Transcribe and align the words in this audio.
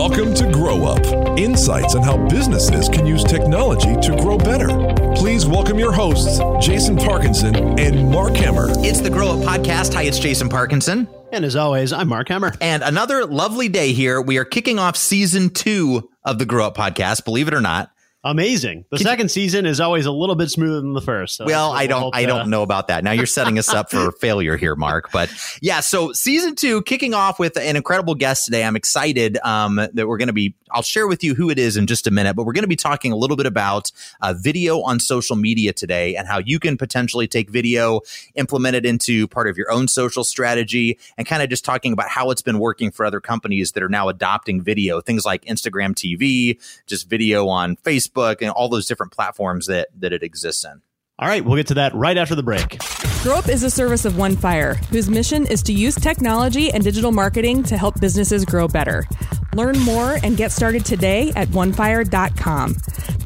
Welcome 0.00 0.32
to 0.36 0.50
Grow 0.50 0.84
Up 0.84 1.38
insights 1.38 1.94
on 1.94 2.02
how 2.02 2.16
businesses 2.26 2.88
can 2.88 3.04
use 3.04 3.22
technology 3.22 3.94
to 4.00 4.16
grow 4.16 4.38
better. 4.38 4.68
Please 5.14 5.44
welcome 5.44 5.78
your 5.78 5.92
hosts, 5.92 6.40
Jason 6.66 6.96
Parkinson 6.96 7.78
and 7.78 8.10
Mark 8.10 8.32
Hemmer. 8.32 8.70
It's 8.82 9.02
the 9.02 9.10
Grow 9.10 9.28
Up 9.28 9.40
Podcast. 9.40 9.92
Hi, 9.92 10.04
it's 10.04 10.18
Jason 10.18 10.48
Parkinson. 10.48 11.06
And 11.32 11.44
as 11.44 11.54
always, 11.54 11.92
I'm 11.92 12.08
Mark 12.08 12.28
Hemmer. 12.28 12.56
And 12.62 12.82
another 12.82 13.26
lovely 13.26 13.68
day 13.68 13.92
here. 13.92 14.22
We 14.22 14.38
are 14.38 14.46
kicking 14.46 14.78
off 14.78 14.96
season 14.96 15.50
two 15.50 16.08
of 16.24 16.38
the 16.38 16.46
Grow 16.46 16.68
Up 16.68 16.78
Podcast, 16.78 17.26
believe 17.26 17.46
it 17.46 17.52
or 17.52 17.60
not. 17.60 17.92
Amazing. 18.22 18.84
The 18.90 18.98
second 18.98 19.26
you, 19.26 19.28
season 19.30 19.64
is 19.64 19.80
always 19.80 20.04
a 20.04 20.10
little 20.10 20.34
bit 20.34 20.50
smoother 20.50 20.82
than 20.82 20.92
the 20.92 21.00
first. 21.00 21.36
So 21.36 21.46
well, 21.46 21.72
I 21.72 21.86
don't, 21.86 22.14
I 22.14 22.26
don't 22.26 22.50
know 22.50 22.62
about 22.62 22.88
that. 22.88 23.02
Now 23.02 23.12
you're 23.12 23.24
setting 23.24 23.58
us 23.58 23.70
up 23.70 23.90
for 23.90 24.12
failure 24.20 24.58
here, 24.58 24.76
Mark. 24.76 25.10
But 25.10 25.32
yeah, 25.62 25.80
so 25.80 26.12
season 26.12 26.54
two 26.54 26.82
kicking 26.82 27.14
off 27.14 27.38
with 27.38 27.56
an 27.56 27.76
incredible 27.76 28.14
guest 28.14 28.44
today. 28.44 28.62
I'm 28.62 28.76
excited 28.76 29.38
um, 29.38 29.76
that 29.76 30.06
we're 30.06 30.18
going 30.18 30.28
to 30.28 30.34
be. 30.34 30.54
I'll 30.70 30.82
share 30.82 31.08
with 31.08 31.24
you 31.24 31.34
who 31.34 31.48
it 31.48 31.58
is 31.58 31.78
in 31.78 31.86
just 31.86 32.06
a 32.06 32.10
minute, 32.10 32.36
but 32.36 32.44
we're 32.44 32.52
going 32.52 32.62
to 32.62 32.68
be 32.68 32.76
talking 32.76 33.10
a 33.10 33.16
little 33.16 33.38
bit 33.38 33.46
about 33.46 33.90
uh, 34.20 34.34
video 34.36 34.82
on 34.82 35.00
social 35.00 35.34
media 35.34 35.72
today 35.72 36.14
and 36.14 36.28
how 36.28 36.38
you 36.38 36.60
can 36.60 36.76
potentially 36.76 37.26
take 37.26 37.48
video, 37.48 38.02
implement 38.34 38.76
it 38.76 38.84
into 38.84 39.26
part 39.28 39.48
of 39.48 39.56
your 39.56 39.72
own 39.72 39.88
social 39.88 40.24
strategy, 40.24 40.98
and 41.16 41.26
kind 41.26 41.42
of 41.42 41.48
just 41.48 41.64
talking 41.64 41.92
about 41.92 42.08
how 42.08 42.30
it's 42.30 42.42
been 42.42 42.58
working 42.58 42.90
for 42.90 43.04
other 43.06 43.20
companies 43.20 43.72
that 43.72 43.82
are 43.82 43.88
now 43.88 44.08
adopting 44.08 44.60
video, 44.60 45.00
things 45.00 45.24
like 45.24 45.44
Instagram 45.46 45.94
TV, 45.94 46.60
just 46.86 47.08
video 47.08 47.48
on 47.48 47.76
Facebook 47.76 48.09
Facebook 48.10 48.38
and 48.40 48.50
all 48.50 48.68
those 48.68 48.86
different 48.86 49.12
platforms 49.12 49.66
that 49.66 49.88
that 49.98 50.12
it 50.12 50.22
exists 50.22 50.64
in. 50.64 50.82
All 51.18 51.28
right, 51.28 51.44
we'll 51.44 51.56
get 51.56 51.66
to 51.66 51.74
that 51.74 51.94
right 51.94 52.16
after 52.16 52.34
the 52.34 52.42
break. 52.42 52.78
Grow 53.22 53.34
Up 53.34 53.48
is 53.48 53.62
a 53.62 53.70
service 53.70 54.06
of 54.06 54.16
One 54.16 54.36
Fire, 54.36 54.74
whose 54.90 55.10
mission 55.10 55.44
is 55.46 55.62
to 55.64 55.72
use 55.74 55.94
technology 55.94 56.70
and 56.70 56.82
digital 56.82 57.12
marketing 57.12 57.62
to 57.64 57.76
help 57.76 58.00
businesses 58.00 58.46
grow 58.46 58.66
better. 58.66 59.06
Learn 59.54 59.78
more 59.80 60.18
and 60.22 60.36
get 60.36 60.50
started 60.52 60.86
today 60.86 61.30
at 61.36 61.48
onefire.com. 61.48 62.76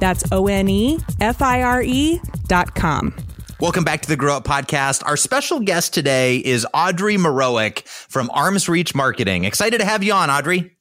That's 0.00 0.24
O 0.32 0.48
N 0.48 0.68
E 0.68 0.98
F 1.20 1.40
I 1.40 1.62
R 1.62 1.82
E.com. 1.82 3.14
Welcome 3.60 3.84
back 3.84 4.02
to 4.02 4.08
the 4.08 4.16
Grow 4.16 4.36
Up 4.36 4.44
Podcast. 4.44 5.06
Our 5.06 5.16
special 5.16 5.60
guest 5.60 5.94
today 5.94 6.38
is 6.38 6.66
Audrey 6.74 7.16
Marowick 7.16 7.86
from 7.86 8.28
Arms 8.34 8.68
Reach 8.68 8.94
Marketing. 8.94 9.44
Excited 9.44 9.78
to 9.78 9.84
have 9.84 10.02
you 10.02 10.12
on, 10.12 10.28
Audrey. 10.28 10.76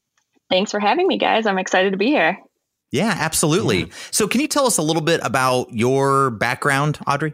Thanks 0.49 0.71
for 0.71 0.79
having 0.79 1.07
me, 1.07 1.19
guys. 1.19 1.45
I'm 1.45 1.59
excited 1.59 1.91
to 1.91 1.97
be 1.97 2.07
here. 2.07 2.39
Yeah, 2.93 3.15
absolutely. 3.17 3.79
Yeah. 3.79 3.85
So, 4.11 4.27
can 4.27 4.39
you 4.39 4.47
tell 4.47 4.67
us 4.67 4.77
a 4.77 4.83
little 4.83 5.01
bit 5.01 5.19
about 5.23 5.73
your 5.73 6.29
background, 6.29 6.99
Audrey? 7.07 7.33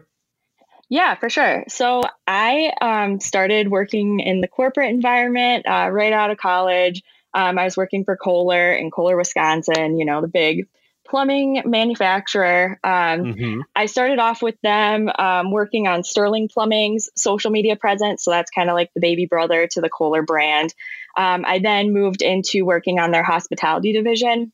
Yeah, 0.88 1.16
for 1.16 1.28
sure. 1.28 1.64
So, 1.68 2.02
I 2.26 2.72
um, 2.80 3.20
started 3.20 3.70
working 3.70 4.20
in 4.20 4.40
the 4.40 4.48
corporate 4.48 4.88
environment 4.88 5.66
uh, 5.68 5.90
right 5.92 6.14
out 6.14 6.30
of 6.30 6.38
college. 6.38 7.02
Um, 7.34 7.58
I 7.58 7.64
was 7.64 7.76
working 7.76 8.06
for 8.06 8.16
Kohler 8.16 8.72
in 8.72 8.90
Kohler, 8.90 9.18
Wisconsin, 9.18 9.98
you 9.98 10.06
know, 10.06 10.22
the 10.22 10.28
big 10.28 10.66
plumbing 11.06 11.62
manufacturer. 11.66 12.80
Um, 12.82 12.90
mm-hmm. 13.24 13.60
I 13.76 13.84
started 13.84 14.18
off 14.18 14.40
with 14.40 14.58
them 14.62 15.10
um, 15.18 15.50
working 15.50 15.86
on 15.86 16.04
Sterling 16.04 16.48
Plumbing's 16.48 17.10
social 17.16 17.50
media 17.50 17.76
presence. 17.76 18.24
So 18.24 18.30
that's 18.30 18.50
kind 18.50 18.70
of 18.70 18.74
like 18.74 18.92
the 18.94 19.00
baby 19.00 19.26
brother 19.26 19.68
to 19.72 19.80
the 19.82 19.90
Kohler 19.90 20.22
brand. 20.22 20.72
Um, 21.18 21.44
I 21.46 21.58
then 21.58 21.92
moved 21.92 22.22
into 22.22 22.64
working 22.64 22.98
on 22.98 23.10
their 23.10 23.24
hospitality 23.24 23.92
division. 23.92 24.52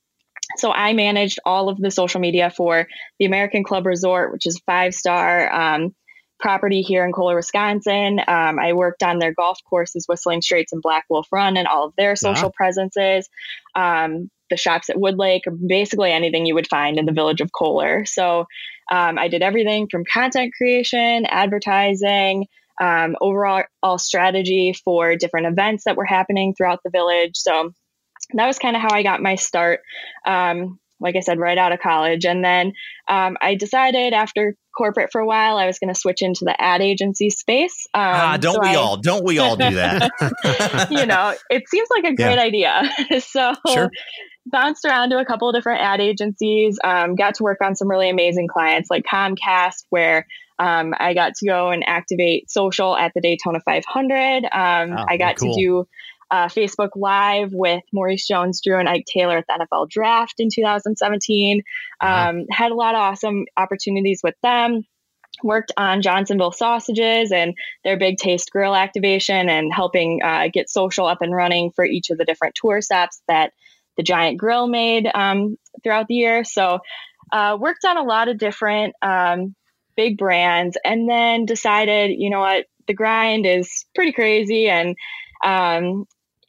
So 0.57 0.73
I 0.73 0.93
managed 0.93 1.39
all 1.45 1.69
of 1.69 1.79
the 1.79 1.91
social 1.91 2.21
media 2.21 2.51
for 2.51 2.87
the 3.19 3.25
American 3.25 3.65
Club 3.65 3.87
Resort, 3.87 4.33
which 4.33 4.47
is 4.47 4.61
five 4.67 4.95
star 4.95 5.53
um, 5.53 5.95
property 6.39 6.83
here 6.83 7.05
in 7.05 7.13
Kohler, 7.13 7.37
Wisconsin. 7.37 8.21
Um, 8.21 8.59
I 8.59 8.73
worked 8.75 9.03
on 9.03 9.19
their 9.19 9.35
golf 9.35 9.59
courses, 9.69 10.07
Whistling 10.09 10.43
Straits 10.43 10.73
and 10.73 10.83
Black 10.83 11.05
Wolf 11.09 11.27
Run, 11.33 11.57
and 11.57 11.67
all 11.67 11.87
of 11.87 11.95
their 11.97 12.17
social 12.17 12.51
presences. 12.51 13.29
Um, 13.75 14.31
the 14.49 14.57
shops 14.57 14.89
at 14.91 14.97
Woodlake, 14.97 15.41
basically 15.67 16.13
anything 16.13 16.47
you 16.47 16.55
would 16.55 16.69
find 16.69 16.99
in 16.99 17.07
the 17.07 17.13
village 17.13 17.41
of 17.41 17.51
Kohler. 17.53 18.05
So 18.05 18.47
um, 18.91 19.19
I 19.19 19.29
did 19.29 19.43
everything 19.43 19.89
from 19.91 20.05
content 20.05 20.53
creation, 20.57 21.27
advertising. 21.27 22.47
Um, 22.81 23.17
overall 23.23 23.65
all 23.83 23.99
strategy 23.99 24.75
for 24.85 25.17
different 25.17 25.47
events 25.47 25.85
that 25.85 25.97
were 25.97 26.05
happening 26.05 26.55
throughout 26.55 26.81
the 26.85 26.91
village. 26.91 27.33
So 27.35 27.73
that 28.35 28.47
was 28.47 28.59
kind 28.59 28.77
of 28.77 28.83
how 28.83 28.95
I 28.95 29.03
got 29.03 29.23
my 29.23 29.37
start. 29.37 29.81
Um, 30.27 30.79
like 31.01 31.17
I 31.17 31.21
said, 31.21 31.39
right 31.39 31.59
out 31.59 31.73
of 31.73 31.81
college. 31.81 32.25
And 32.25 32.45
then 32.45 32.73
um, 33.09 33.37
I 33.41 33.55
decided 33.55 34.13
after 34.13 34.57
corporate 34.77 35.11
for 35.13 35.21
a 35.21 35.27
while, 35.27 35.57
I 35.59 35.67
was 35.67 35.79
going 35.79 35.93
to 35.93 35.99
switch 35.99 36.23
into 36.23 36.45
the 36.45 36.61
ad 36.61 36.81
agency 36.81 37.31
space. 37.31 37.87
Um, 37.95 38.03
ah, 38.03 38.37
don't 38.39 38.55
so 38.55 38.61
we 38.61 38.69
I, 38.69 38.75
all? 38.77 38.97
Don't 38.97 39.25
we 39.25 39.39
all 39.39 39.57
do 39.57 39.75
that? 39.75 40.11
you 40.91 41.07
know, 41.07 41.35
it 41.51 41.65
seems 41.69 41.89
like 41.91 42.05
a 42.05 42.15
great 42.15 42.37
yeah. 42.37 42.43
idea. 42.43 43.21
so 43.21 43.53
sure. 43.69 43.91
bounced 44.47 44.85
around 44.85 45.11
to 45.11 45.19
a 45.19 45.25
couple 45.25 45.49
of 45.49 45.55
different 45.55 45.83
ad 45.83 46.01
agencies, 46.01 46.79
um, 46.83 47.15
got 47.15 47.35
to 47.37 47.43
work 47.43 47.59
on 47.63 47.77
some 47.77 47.89
really 47.89 48.09
amazing 48.09 48.49
clients 48.49 48.89
like 48.91 49.05
Comcast, 49.11 49.85
where 49.91 50.27
um, 50.59 50.95
I 50.99 51.13
got 51.15 51.35
to 51.35 51.47
go 51.47 51.71
and 51.71 51.85
activate 51.87 52.51
social 52.51 52.97
at 52.97 53.13
the 53.15 53.21
Daytona 53.21 53.61
500. 53.61 54.45
Um, 54.45 54.97
oh, 54.97 55.05
I 55.07 55.19
got 55.19 55.37
cool. 55.37 55.55
to 55.55 55.61
do 55.61 55.89
uh, 56.31 56.47
Facebook 56.49 56.91
Live 56.97 57.51
with 57.53 57.83
Maurice 57.93 58.27
Jones 58.27 58.61
Drew 58.63 58.79
and 58.79 58.89
Ike 58.89 59.05
Taylor 59.07 59.39
at 59.39 59.45
the 59.49 59.67
NFL 59.73 59.89
Draft 59.89 60.35
in 60.39 60.49
2017. 60.53 61.63
Um, 62.01 62.45
Had 62.51 62.73
a 62.73 62.75
lot 62.75 62.95
of 62.95 63.01
awesome 63.01 63.45
opportunities 63.57 64.21
with 64.23 64.35
them. 64.43 64.83
Worked 65.43 65.73
on 65.77 66.03
Johnsonville 66.03 66.53
sausages 66.53 67.31
and 67.31 67.55
their 67.85 67.99
big 67.99 68.17
taste 68.17 68.51
grill 68.51 68.75
activation 68.75 69.49
and 69.49 69.73
helping 69.73 70.21
uh, 70.25 70.49
get 70.53 70.71
social 70.71 71.07
up 71.07 71.21
and 71.21 71.35
running 71.35 71.73
for 71.77 71.85
each 71.85 72.11
of 72.11 72.19
the 72.19 72.25
different 72.25 72.55
tour 72.55 72.81
stops 72.81 73.21
that 73.29 73.53
the 73.97 74.03
Giant 74.03 74.39
Grill 74.39 74.67
made 74.67 75.09
um, 75.15 75.57
throughout 75.83 76.07
the 76.09 76.15
year. 76.15 76.45
So, 76.45 76.81
uh, 77.33 77.59
worked 77.61 77.85
on 77.85 77.99
a 77.99 78.03
lot 78.03 78.29
of 78.29 78.39
different 78.39 78.95
um, 79.03 79.55
big 79.97 80.17
brands 80.17 80.77
and 80.85 81.09
then 81.09 81.45
decided, 81.45 82.13
you 82.17 82.31
know 82.31 82.41
what, 82.41 82.67
the 82.87 82.95
grind 82.95 83.47
is 83.47 83.85
pretty 83.95 84.13
crazy 84.13 84.69
and 84.69 84.97
um, 85.45 86.07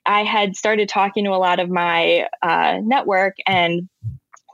I 0.08 0.24
had 0.24 0.56
started 0.56 0.88
talking 0.88 1.26
to 1.26 1.32
a 1.32 1.38
lot 1.38 1.60
of 1.60 1.70
my 1.70 2.28
uh, 2.42 2.80
network 2.82 3.36
and 3.46 3.90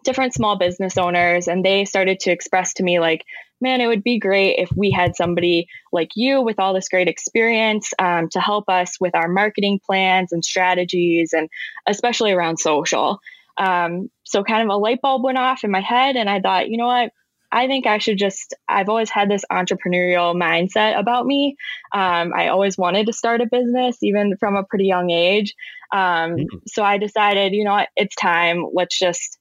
different 0.03 0.33
small 0.33 0.57
business 0.57 0.97
owners, 0.97 1.47
and 1.47 1.63
they 1.63 1.85
started 1.85 2.19
to 2.21 2.31
express 2.31 2.73
to 2.73 2.83
me, 2.83 2.99
like, 2.99 3.23
man, 3.61 3.79
it 3.79 3.87
would 3.87 4.03
be 4.03 4.19
great 4.19 4.55
if 4.57 4.69
we 4.75 4.91
had 4.91 5.15
somebody 5.15 5.67
like 5.93 6.09
you 6.15 6.41
with 6.41 6.59
all 6.59 6.73
this 6.73 6.89
great 6.89 7.07
experience 7.07 7.93
um, 7.99 8.27
to 8.29 8.41
help 8.41 8.67
us 8.67 8.99
with 8.99 9.15
our 9.15 9.29
marketing 9.29 9.79
plans 9.85 10.33
and 10.33 10.43
strategies, 10.43 11.33
and 11.33 11.49
especially 11.87 12.31
around 12.33 12.57
social. 12.57 13.19
Um, 13.57 14.09
so, 14.23 14.43
kind 14.43 14.63
of 14.63 14.73
a 14.73 14.77
light 14.77 15.01
bulb 15.01 15.23
went 15.23 15.37
off 15.37 15.63
in 15.63 15.71
my 15.71 15.81
head, 15.81 16.15
and 16.15 16.29
I 16.29 16.41
thought, 16.41 16.69
you 16.69 16.77
know 16.77 16.87
what? 16.87 17.11
I 17.53 17.67
think 17.67 17.85
I 17.85 17.99
should 17.99 18.17
just, 18.17 18.55
I've 18.67 18.89
always 18.89 19.11
had 19.11 19.29
this 19.29 19.45
entrepreneurial 19.51 20.35
mindset 20.35 20.97
about 20.97 21.27
me. 21.27 21.55
Um, 21.93 22.33
I 22.35 22.47
always 22.47 22.77
wanted 22.77 23.05
to 23.05 23.13
start 23.13 23.41
a 23.41 23.45
business, 23.45 24.01
even 24.01 24.37
from 24.37 24.55
a 24.55 24.63
pretty 24.63 24.85
young 24.85 25.11
age. 25.11 25.53
Um, 25.93 26.31
mm-hmm. 26.35 26.57
So 26.67 26.83
I 26.83 26.97
decided, 26.97 27.53
you 27.53 27.63
know 27.63 27.73
what, 27.73 27.89
it's 27.95 28.15
time. 28.15 28.65
Let's 28.73 28.97
just 28.97 29.37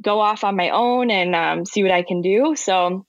go 0.00 0.20
off 0.20 0.42
on 0.42 0.56
my 0.56 0.70
own 0.70 1.10
and 1.10 1.36
um, 1.36 1.66
see 1.66 1.82
what 1.82 1.92
I 1.92 2.02
can 2.02 2.22
do. 2.22 2.54
So 2.56 3.04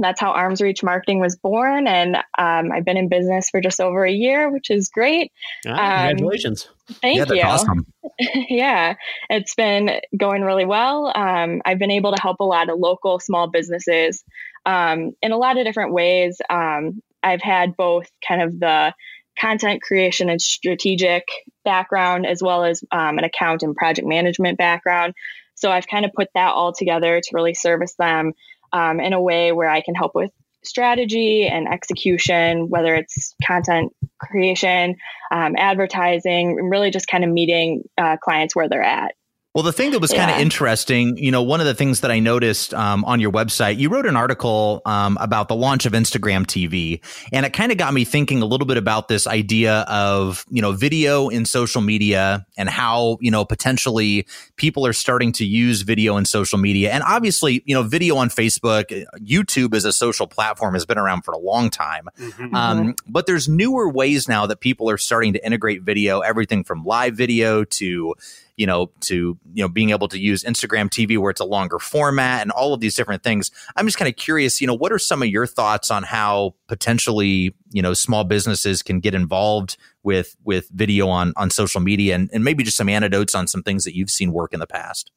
that's 0.00 0.20
how 0.20 0.30
Arms 0.32 0.60
Reach 0.60 0.82
Marketing 0.82 1.20
was 1.20 1.36
born. 1.36 1.86
And 1.86 2.16
um, 2.38 2.72
I've 2.72 2.84
been 2.84 2.96
in 2.96 3.08
business 3.08 3.50
for 3.50 3.60
just 3.60 3.80
over 3.80 4.04
a 4.04 4.12
year, 4.12 4.50
which 4.50 4.70
is 4.70 4.88
great. 4.88 5.32
Ah, 5.66 6.02
um, 6.02 6.08
congratulations. 6.08 6.68
Thank 7.00 7.18
yeah, 7.18 7.32
you. 7.32 7.42
Awesome. 7.42 7.86
yeah, 8.48 8.94
it's 9.28 9.54
been 9.54 10.00
going 10.16 10.42
really 10.42 10.64
well. 10.64 11.12
Um, 11.14 11.62
I've 11.64 11.78
been 11.78 11.90
able 11.90 12.14
to 12.14 12.20
help 12.20 12.40
a 12.40 12.44
lot 12.44 12.68
of 12.68 12.78
local 12.78 13.20
small 13.20 13.48
businesses 13.48 14.24
um, 14.66 15.12
in 15.22 15.32
a 15.32 15.38
lot 15.38 15.58
of 15.58 15.64
different 15.64 15.92
ways. 15.92 16.40
Um, 16.50 17.02
I've 17.22 17.42
had 17.42 17.76
both 17.76 18.10
kind 18.26 18.42
of 18.42 18.58
the 18.58 18.94
content 19.38 19.82
creation 19.82 20.28
and 20.28 20.40
strategic 20.40 21.28
background 21.64 22.26
as 22.26 22.42
well 22.42 22.64
as 22.64 22.82
um, 22.90 23.18
an 23.18 23.24
account 23.24 23.62
and 23.62 23.74
project 23.74 24.06
management 24.06 24.58
background. 24.58 25.14
So 25.54 25.70
I've 25.70 25.86
kind 25.86 26.04
of 26.04 26.12
put 26.14 26.28
that 26.34 26.52
all 26.52 26.72
together 26.72 27.20
to 27.20 27.30
really 27.34 27.54
service 27.54 27.94
them 27.98 28.32
um, 28.72 29.00
in 29.00 29.12
a 29.12 29.20
way 29.20 29.52
where 29.52 29.68
I 29.68 29.80
can 29.80 29.94
help 29.94 30.12
with 30.14 30.30
strategy 30.62 31.46
and 31.46 31.68
execution, 31.68 32.68
whether 32.68 32.94
it's 32.94 33.34
content 33.44 33.92
creation, 34.20 34.96
um, 35.30 35.54
advertising, 35.56 36.58
and 36.58 36.70
really 36.70 36.90
just 36.90 37.06
kind 37.06 37.24
of 37.24 37.30
meeting 37.30 37.82
uh, 37.96 38.16
clients 38.22 38.54
where 38.54 38.68
they're 38.68 38.82
at. 38.82 39.14
Well, 39.52 39.64
the 39.64 39.72
thing 39.72 39.90
that 39.90 39.98
was 39.98 40.12
yeah. 40.12 40.26
kind 40.26 40.30
of 40.30 40.40
interesting, 40.40 41.16
you 41.16 41.32
know, 41.32 41.42
one 41.42 41.58
of 41.58 41.66
the 41.66 41.74
things 41.74 42.02
that 42.02 42.12
I 42.12 42.20
noticed 42.20 42.72
um, 42.72 43.04
on 43.04 43.18
your 43.18 43.32
website, 43.32 43.78
you 43.78 43.88
wrote 43.88 44.06
an 44.06 44.14
article 44.14 44.80
um, 44.86 45.18
about 45.20 45.48
the 45.48 45.56
launch 45.56 45.86
of 45.86 45.92
Instagram 45.92 46.46
TV, 46.46 47.00
and 47.32 47.44
it 47.44 47.52
kind 47.52 47.72
of 47.72 47.78
got 47.78 47.92
me 47.92 48.04
thinking 48.04 48.42
a 48.42 48.44
little 48.44 48.66
bit 48.66 48.76
about 48.76 49.08
this 49.08 49.26
idea 49.26 49.80
of, 49.88 50.46
you 50.50 50.62
know, 50.62 50.70
video 50.70 51.28
in 51.28 51.44
social 51.44 51.80
media 51.80 52.46
and 52.56 52.68
how, 52.68 53.18
you 53.20 53.32
know, 53.32 53.44
potentially 53.44 54.24
people 54.54 54.86
are 54.86 54.92
starting 54.92 55.32
to 55.32 55.44
use 55.44 55.82
video 55.82 56.16
in 56.16 56.26
social 56.26 56.58
media. 56.58 56.92
And 56.92 57.02
obviously, 57.02 57.64
you 57.66 57.74
know, 57.74 57.82
video 57.82 58.18
on 58.18 58.28
Facebook, 58.28 59.04
YouTube 59.16 59.74
as 59.74 59.84
a 59.84 59.92
social 59.92 60.28
platform 60.28 60.74
has 60.74 60.86
been 60.86 60.98
around 60.98 61.22
for 61.22 61.32
a 61.32 61.38
long 61.38 61.70
time. 61.70 62.08
Mm-hmm. 62.20 62.54
Um, 62.54 62.94
but 63.08 63.26
there's 63.26 63.48
newer 63.48 63.88
ways 63.88 64.28
now 64.28 64.46
that 64.46 64.60
people 64.60 64.88
are 64.88 64.98
starting 64.98 65.32
to 65.32 65.44
integrate 65.44 65.82
video, 65.82 66.20
everything 66.20 66.62
from 66.62 66.84
live 66.84 67.16
video 67.16 67.64
to, 67.64 68.14
you 68.60 68.66
know, 68.66 68.90
to, 69.00 69.38
you 69.54 69.64
know, 69.64 69.68
being 69.68 69.88
able 69.88 70.06
to 70.06 70.18
use 70.18 70.44
Instagram 70.44 70.90
TV 70.90 71.16
where 71.16 71.30
it's 71.30 71.40
a 71.40 71.46
longer 71.46 71.78
format 71.78 72.42
and 72.42 72.50
all 72.50 72.74
of 72.74 72.80
these 72.80 72.94
different 72.94 73.22
things. 73.22 73.50
I'm 73.74 73.86
just 73.86 73.96
kind 73.96 74.06
of 74.06 74.16
curious, 74.16 74.60
you 74.60 74.66
know, 74.66 74.74
what 74.74 74.92
are 74.92 74.98
some 74.98 75.22
of 75.22 75.28
your 75.28 75.46
thoughts 75.46 75.90
on 75.90 76.02
how 76.02 76.56
potentially, 76.68 77.54
you 77.70 77.80
know, 77.80 77.94
small 77.94 78.22
businesses 78.22 78.82
can 78.82 79.00
get 79.00 79.14
involved 79.14 79.78
with 80.02 80.36
with 80.44 80.68
video 80.74 81.08
on 81.08 81.32
on 81.36 81.48
social 81.48 81.80
media 81.80 82.14
and, 82.14 82.28
and 82.34 82.44
maybe 82.44 82.62
just 82.62 82.76
some 82.76 82.90
anecdotes 82.90 83.34
on 83.34 83.46
some 83.46 83.62
things 83.62 83.84
that 83.84 83.96
you've 83.96 84.10
seen 84.10 84.30
work 84.30 84.52
in 84.52 84.60
the 84.60 84.66
past? 84.66 85.10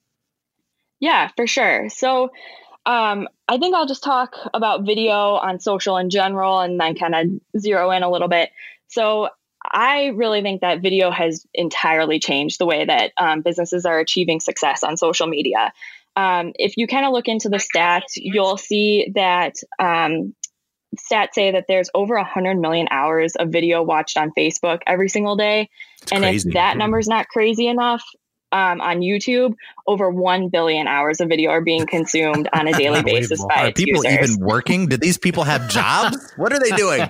Yeah, 1.01 1.29
for 1.35 1.45
sure. 1.45 1.89
So 1.89 2.31
um, 2.85 3.27
I 3.49 3.57
think 3.57 3.75
I'll 3.75 3.87
just 3.87 4.05
talk 4.05 4.37
about 4.53 4.85
video 4.85 5.11
on 5.11 5.59
social 5.59 5.97
in 5.97 6.09
general 6.09 6.61
and 6.61 6.79
then 6.79 6.95
kind 6.95 7.13
of 7.13 7.59
zero 7.59 7.91
in 7.91 8.03
a 8.03 8.09
little 8.09 8.29
bit. 8.29 8.51
So 8.87 9.27
I 9.65 10.07
really 10.07 10.41
think 10.41 10.61
that 10.61 10.81
video 10.81 11.11
has 11.11 11.45
entirely 11.53 12.19
changed 12.19 12.59
the 12.59 12.65
way 12.65 12.85
that 12.85 13.11
um, 13.17 13.41
businesses 13.41 13.85
are 13.85 13.99
achieving 13.99 14.39
success 14.39 14.83
on 14.83 14.97
social 14.97 15.27
media. 15.27 15.73
Um, 16.15 16.53
if 16.55 16.77
you 16.77 16.87
kind 16.87 17.05
of 17.05 17.13
look 17.13 17.27
into 17.27 17.49
the 17.49 17.57
stats, 17.57 18.13
you'll 18.15 18.57
see 18.57 19.11
that 19.15 19.55
um, 19.79 20.35
stats 20.95 21.33
say 21.33 21.51
that 21.51 21.65
there's 21.67 21.89
over 21.95 22.15
100 22.15 22.59
million 22.59 22.87
hours 22.91 23.35
of 23.35 23.49
video 23.49 23.81
watched 23.81 24.17
on 24.17 24.31
Facebook 24.37 24.79
every 24.85 25.09
single 25.09 25.35
day. 25.35 25.69
It's 26.01 26.11
and 26.11 26.23
crazy. 26.23 26.49
if 26.49 26.53
that 26.55 26.77
number 26.77 26.99
is 26.99 27.07
not 27.07 27.27
crazy 27.27 27.67
enough, 27.67 28.03
um, 28.51 28.81
on 28.81 28.99
YouTube, 28.99 29.55
over 29.87 30.11
1 30.11 30.49
billion 30.49 30.87
hours 30.87 31.19
of 31.19 31.27
video 31.27 31.49
are 31.49 31.61
being 31.61 31.87
consumed 31.87 32.47
on 32.53 32.67
a 32.67 32.73
daily 32.73 33.01
basis 33.03 33.43
by 33.43 33.69
are 33.69 33.71
people 33.71 34.05
users. 34.05 34.35
even 34.35 34.45
working? 34.45 34.87
Do 34.87 34.97
these 34.97 35.17
people 35.17 35.43
have 35.43 35.69
jobs? 35.71 36.17
what 36.37 36.53
are 36.53 36.59
they 36.59 36.69
doing? 36.75 37.09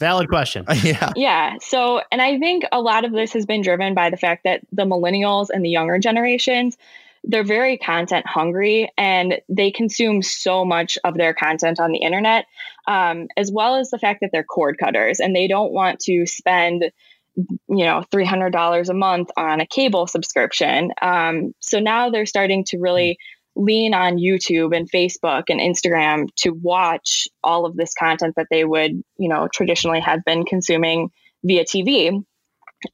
Valid 0.00 0.28
question. 0.30 0.64
yeah. 0.82 1.12
Yeah. 1.14 1.56
So, 1.60 2.00
and 2.10 2.22
I 2.22 2.38
think 2.38 2.64
a 2.72 2.80
lot 2.80 3.04
of 3.04 3.12
this 3.12 3.34
has 3.34 3.44
been 3.44 3.60
driven 3.60 3.94
by 3.94 4.08
the 4.08 4.16
fact 4.16 4.44
that 4.44 4.62
the 4.72 4.84
millennials 4.84 5.48
and 5.52 5.62
the 5.62 5.68
younger 5.68 5.98
generations, 5.98 6.78
they're 7.22 7.44
very 7.44 7.76
content 7.76 8.26
hungry 8.26 8.90
and 8.96 9.40
they 9.50 9.70
consume 9.70 10.22
so 10.22 10.64
much 10.64 10.96
of 11.04 11.14
their 11.14 11.34
content 11.34 11.78
on 11.78 11.92
the 11.92 11.98
internet, 11.98 12.46
um, 12.88 13.28
as 13.36 13.52
well 13.52 13.76
as 13.76 13.90
the 13.90 13.98
fact 13.98 14.20
that 14.22 14.30
they're 14.32 14.42
cord 14.42 14.78
cutters 14.78 15.20
and 15.20 15.36
they 15.36 15.46
don't 15.46 15.72
want 15.72 16.00
to 16.00 16.26
spend 16.26 16.90
you 17.36 17.84
know 17.84 18.02
$300 18.12 18.88
a 18.88 18.94
month 18.94 19.30
on 19.36 19.60
a 19.60 19.66
cable 19.66 20.08
subscription 20.08 20.90
um, 21.00 21.54
so 21.60 21.78
now 21.78 22.10
they're 22.10 22.26
starting 22.26 22.64
to 22.64 22.78
really 22.78 23.18
lean 23.60 23.94
on 23.94 24.16
youtube 24.16 24.76
and 24.76 24.90
facebook 24.90 25.44
and 25.48 25.60
instagram 25.60 26.26
to 26.36 26.50
watch 26.50 27.28
all 27.42 27.66
of 27.66 27.76
this 27.76 27.94
content 27.94 28.34
that 28.36 28.46
they 28.50 28.64
would 28.64 28.92
you 29.18 29.28
know 29.28 29.48
traditionally 29.52 30.00
have 30.00 30.24
been 30.24 30.44
consuming 30.44 31.10
via 31.44 31.64
tv 31.64 32.24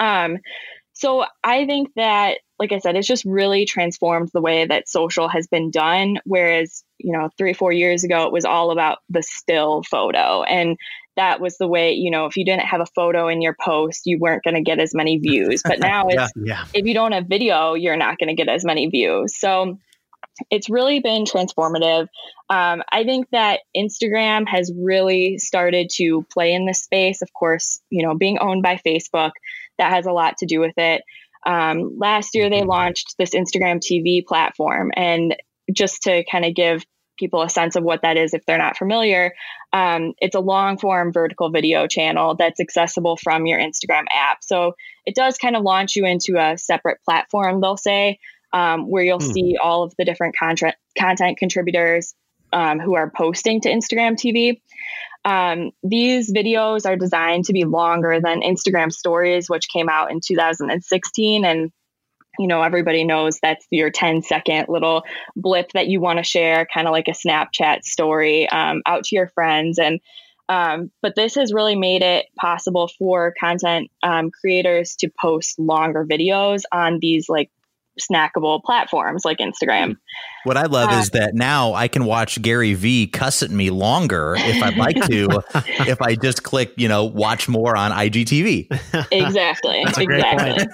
um, 0.01 0.39
so 0.93 1.25
i 1.45 1.67
think 1.67 1.91
that 1.97 2.39
like 2.59 2.73
i 2.73 2.79
said 2.79 2.97
it's 2.97 3.09
just 3.09 3.25
really 3.25 3.65
transformed 3.65 4.31
the 4.33 4.41
way 4.41 4.67
that 4.67 4.89
social 4.89 5.29
has 5.29 5.47
been 5.47 5.71
done 5.71 6.19
whereas 6.25 6.85
you 6.99 7.13
know 7.13 7.29
three 7.39 7.53
four 7.53 7.73
years 7.73 8.05
ago 8.05 8.25
it 8.25 8.33
was 8.33 8.45
all 8.45 8.71
about 8.71 8.99
the 9.09 9.23
still 9.23 9.83
photo 9.85 10.43
and 10.43 10.77
that 11.17 11.41
was 11.41 11.57
the 11.57 11.67
way, 11.67 11.93
you 11.93 12.11
know, 12.11 12.27
if 12.27 12.37
you 12.37 12.45
didn't 12.45 12.67
have 12.67 12.81
a 12.81 12.87
photo 12.95 13.29
in 13.29 13.43
your 13.43 13.57
post, 13.59 14.03
you 14.05 14.19
weren't 14.19 14.45
going 14.45 14.55
to 14.55 14.61
get 14.61 14.79
as 14.79 14.95
many 14.95 15.19
views. 15.19 15.63
But 15.65 15.81
now 15.81 16.07
it's, 16.09 16.15
yeah, 16.15 16.29
yeah. 16.37 16.65
if 16.75 16.87
you 16.87 16.95
don't 16.95 17.13
have 17.13 17.27
video, 17.27 17.75
you're 17.75 17.97
not 17.97 18.19
going 18.19 18.29
to 18.29 18.35
get 18.35 18.49
as 18.49 18.65
many 18.65 18.87
views. 18.87 19.39
So 19.39 19.79
it's 20.50 20.69
really 20.69 21.00
been 21.00 21.25
transformative. 21.25 22.09
Um, 22.50 22.83
I 22.91 23.05
think 23.05 23.29
that 23.31 23.61
Instagram 23.77 24.47
has 24.49 24.73
really 24.77 25.38
started 25.38 25.91
to 25.94 26.27
play 26.33 26.53
in 26.53 26.67
this 26.67 26.83
space. 26.83 27.23
Of 27.23 27.33
course, 27.33 27.81
you 27.91 28.06
know, 28.06 28.15
being 28.15 28.38
owned 28.38 28.62
by 28.62 28.81
Facebook, 28.87 29.33
that 29.79 29.93
has 29.93 30.06
a 30.06 30.12
lot 30.12 30.38
to 30.38 30.47
do 30.47 30.61
with 30.61 30.77
it. 30.77 31.03
Um, 31.44 31.99
last 31.99 32.35
year, 32.35 32.50
they 32.50 32.61
mm-hmm. 32.61 32.69
launched 32.69 33.15
this 33.19 33.31
Instagram 33.31 33.81
TV 33.81 34.25
platform. 34.25 34.91
And 34.97 35.37
just 35.73 36.03
to 36.03 36.25
kind 36.31 36.44
of 36.44 36.55
give 36.55 36.85
people 37.19 37.43
a 37.43 37.49
sense 37.49 37.77
of 37.77 37.82
what 37.82 38.03
that 38.03 38.17
is 38.17 38.35
if 38.35 38.44
they're 38.47 38.59
not 38.59 38.77
familiar. 38.77 39.32
Um, 39.73 40.12
it's 40.19 40.37
a 40.37 40.41
long 40.41 40.79
form 40.79 41.12
vertical 41.12 41.50
video 41.50 41.87
channel 41.87 42.37
that's 42.37 42.61
accessible 42.61 43.17
from 43.17 43.47
your 43.47 43.59
Instagram 43.59 44.05
app. 44.12 44.39
So 44.43 44.75
it 45.05 45.15
does 45.15 45.39
kind 45.39 45.56
of 45.56 45.62
launch 45.62 45.97
you 45.97 46.05
into 46.05 46.37
a 46.39 46.59
separate 46.59 46.99
platform, 47.05 47.61
they'll 47.61 47.77
say, 47.77 48.19
um, 48.52 48.88
where 48.88 49.02
you'll 49.02 49.20
hmm. 49.20 49.32
see 49.32 49.56
all 49.62 49.82
of 49.82 49.94
the 49.98 50.04
different 50.04 50.37
content, 50.37 50.75
content 50.98 51.38
contributors 51.38 52.14
um, 52.52 52.78
who 52.78 52.94
are 52.94 53.10
posting 53.10 53.60
to 53.62 53.69
Instagram 53.69 54.14
TV. 54.14 54.60
Um, 55.25 55.72
these 55.82 56.32
videos 56.32 56.87
are 56.87 56.96
designed 56.96 57.46
to 57.46 57.52
be 57.52 57.64
longer 57.64 58.20
than 58.22 58.43
Instagram 58.43 58.93
stories, 58.93 59.50
which 59.50 59.69
came 59.69 59.88
out 59.88 60.10
in 60.10 60.20
2016 60.20 61.44
and 61.44 61.72
you 62.38 62.46
know, 62.46 62.62
everybody 62.62 63.04
knows 63.04 63.38
that's 63.40 63.66
your 63.70 63.90
10 63.90 64.22
second 64.22 64.66
little 64.69 65.04
blip 65.34 65.72
that 65.72 65.88
you 65.88 66.00
want 66.00 66.19
to 66.19 66.22
share, 66.22 66.66
kind 66.72 66.87
of 66.87 66.93
like 66.93 67.08
a 67.08 67.12
Snapchat 67.12 67.82
story 67.82 68.48
um, 68.48 68.82
out 68.87 69.04
to 69.04 69.16
your 69.16 69.28
friends. 69.28 69.78
And, 69.78 70.00
um, 70.48 70.90
but 71.02 71.14
this 71.16 71.34
has 71.37 71.52
really 71.52 71.76
made 71.76 72.02
it 72.02 72.26
possible 72.38 72.90
for 72.98 73.34
content 73.40 73.90
um, 74.02 74.31
creators 74.31 74.96
to 74.96 75.10
post 75.19 75.58
longer 75.58 76.06
videos 76.08 76.62
on 76.70 76.98
these 77.00 77.28
like 77.28 77.50
snackable 78.00 78.62
platforms 78.62 79.25
like 79.25 79.38
Instagram. 79.38 79.96
What 80.44 80.56
I 80.56 80.66
love 80.66 80.90
uh, 80.90 81.00
is 81.00 81.10
that 81.10 81.34
now 81.34 81.75
I 81.75 81.88
can 81.88 82.04
watch 82.04 82.40
Gary 82.40 82.75
Vee 82.75 83.06
cuss 83.06 83.43
at 83.43 83.50
me 83.50 83.70
longer 83.70 84.34
if 84.38 84.62
I'd 84.62 84.76
like 84.76 84.96
to, 85.06 85.43
if 85.88 86.00
I 86.02 86.14
just 86.14 86.43
click, 86.43 86.72
you 86.76 86.88
know, 86.88 87.04
watch 87.04 87.48
more 87.48 87.76
on 87.76 87.93
IGTV. 87.93 88.66
Exactly. 89.12 89.82
exactly. 89.82 90.66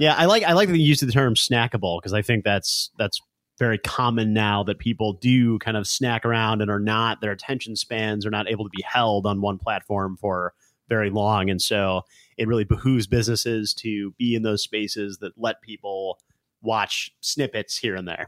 yeah, 0.00 0.14
I 0.14 0.26
like 0.26 0.42
I 0.44 0.52
like 0.52 0.68
that 0.68 0.76
you 0.76 0.84
use 0.84 1.00
the 1.00 1.10
term 1.10 1.34
snackable 1.34 2.00
because 2.00 2.12
I 2.12 2.22
think 2.22 2.44
that's 2.44 2.90
that's 2.98 3.20
very 3.58 3.78
common 3.78 4.32
now 4.32 4.62
that 4.64 4.78
people 4.78 5.14
do 5.14 5.58
kind 5.58 5.76
of 5.76 5.86
snack 5.86 6.24
around 6.24 6.62
and 6.62 6.70
are 6.70 6.80
not 6.80 7.20
their 7.20 7.32
attention 7.32 7.76
spans 7.76 8.26
are 8.26 8.30
not 8.30 8.48
able 8.48 8.64
to 8.64 8.70
be 8.74 8.82
held 8.82 9.26
on 9.26 9.40
one 9.40 9.58
platform 9.58 10.16
for 10.16 10.52
very 10.88 11.10
long 11.10 11.50
and 11.50 11.60
so 11.60 12.02
it 12.36 12.48
really 12.48 12.64
behooves 12.64 13.06
businesses 13.06 13.72
to 13.74 14.12
be 14.18 14.34
in 14.34 14.42
those 14.42 14.62
spaces 14.62 15.18
that 15.18 15.32
let 15.36 15.62
people 15.62 16.18
watch 16.66 17.10
snippets 17.20 17.78
here 17.78 17.94
and 17.94 18.06
there. 18.06 18.26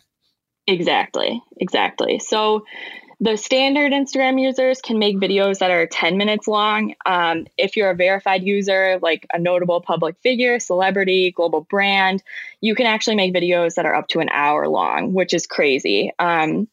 Exactly. 0.66 1.42
Exactly. 1.58 2.18
So 2.18 2.64
the 3.20 3.36
standard 3.36 3.92
Instagram 3.92 4.40
users 4.40 4.80
can 4.80 4.98
make 4.98 5.16
videos 5.16 5.58
that 5.58 5.72
are 5.72 5.86
10 5.86 6.16
minutes 6.16 6.46
long. 6.46 6.94
Um, 7.04 7.46
if 7.56 7.76
you're 7.76 7.90
a 7.90 7.96
verified 7.96 8.44
user, 8.44 8.98
like 9.02 9.26
a 9.32 9.38
notable 9.38 9.80
public 9.80 10.16
figure, 10.22 10.60
celebrity, 10.60 11.32
global 11.32 11.62
brand, 11.62 12.22
you 12.60 12.76
can 12.76 12.86
actually 12.86 13.16
make 13.16 13.34
videos 13.34 13.74
that 13.74 13.86
are 13.86 13.94
up 13.94 14.06
to 14.08 14.20
an 14.20 14.28
hour 14.28 14.68
long, 14.68 15.14
which 15.14 15.34
is 15.34 15.48
crazy. 15.48 16.12
Um, 16.20 16.68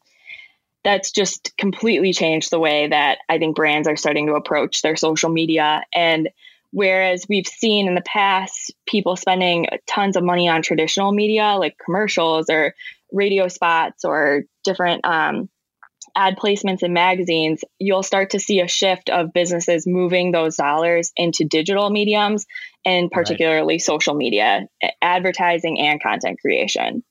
that's 0.84 1.12
just 1.12 1.58
completely 1.58 2.14
changed 2.14 2.52
the 2.52 2.60
way 2.60 2.88
that 2.88 3.18
I 3.28 3.40
think 3.40 3.56
brands 3.56 3.88
are 3.88 3.96
starting 3.96 4.28
to 4.28 4.36
approach 4.36 4.84
their 4.84 4.96
social 4.96 5.32
media. 5.32 5.84
And 5.92 6.30
Whereas 6.76 7.26
we've 7.30 7.48
seen 7.48 7.88
in 7.88 7.96
the 7.96 8.02
past 8.02 8.74
people 8.86 9.16
spending 9.16 9.66
tons 9.88 10.18
of 10.18 10.26
money 10.26 10.50
on 10.50 10.62
traditional 10.62 11.14
media 11.14 11.56
like 11.58 11.78
commercials 11.78 12.50
or 12.50 12.76
radio 13.14 13.48
spots 13.48 14.04
or 14.04 14.44
different 14.66 15.06
um, 15.06 15.48
ad 16.18 16.36
placements 16.36 16.84
in 16.84 16.92
magazines, 16.92 17.64
you'll 17.80 18.04
start 18.04 18.32
to 18.32 18.42
see 18.42 18.60
a 18.60 18.68
shift 18.68 19.10
of 19.10 19.32
businesses 19.32 19.88
moving 19.88 20.34
those 20.34 20.58
dollars 20.58 21.14
into 21.16 21.46
digital 21.46 21.90
mediums 21.90 22.46
and 22.84 23.10
particularly 23.10 23.76
right. 23.76 23.82
social 23.82 24.14
media, 24.14 24.68
advertising 25.02 25.80
and 25.80 26.04
content 26.04 26.42
creation. 26.42 27.06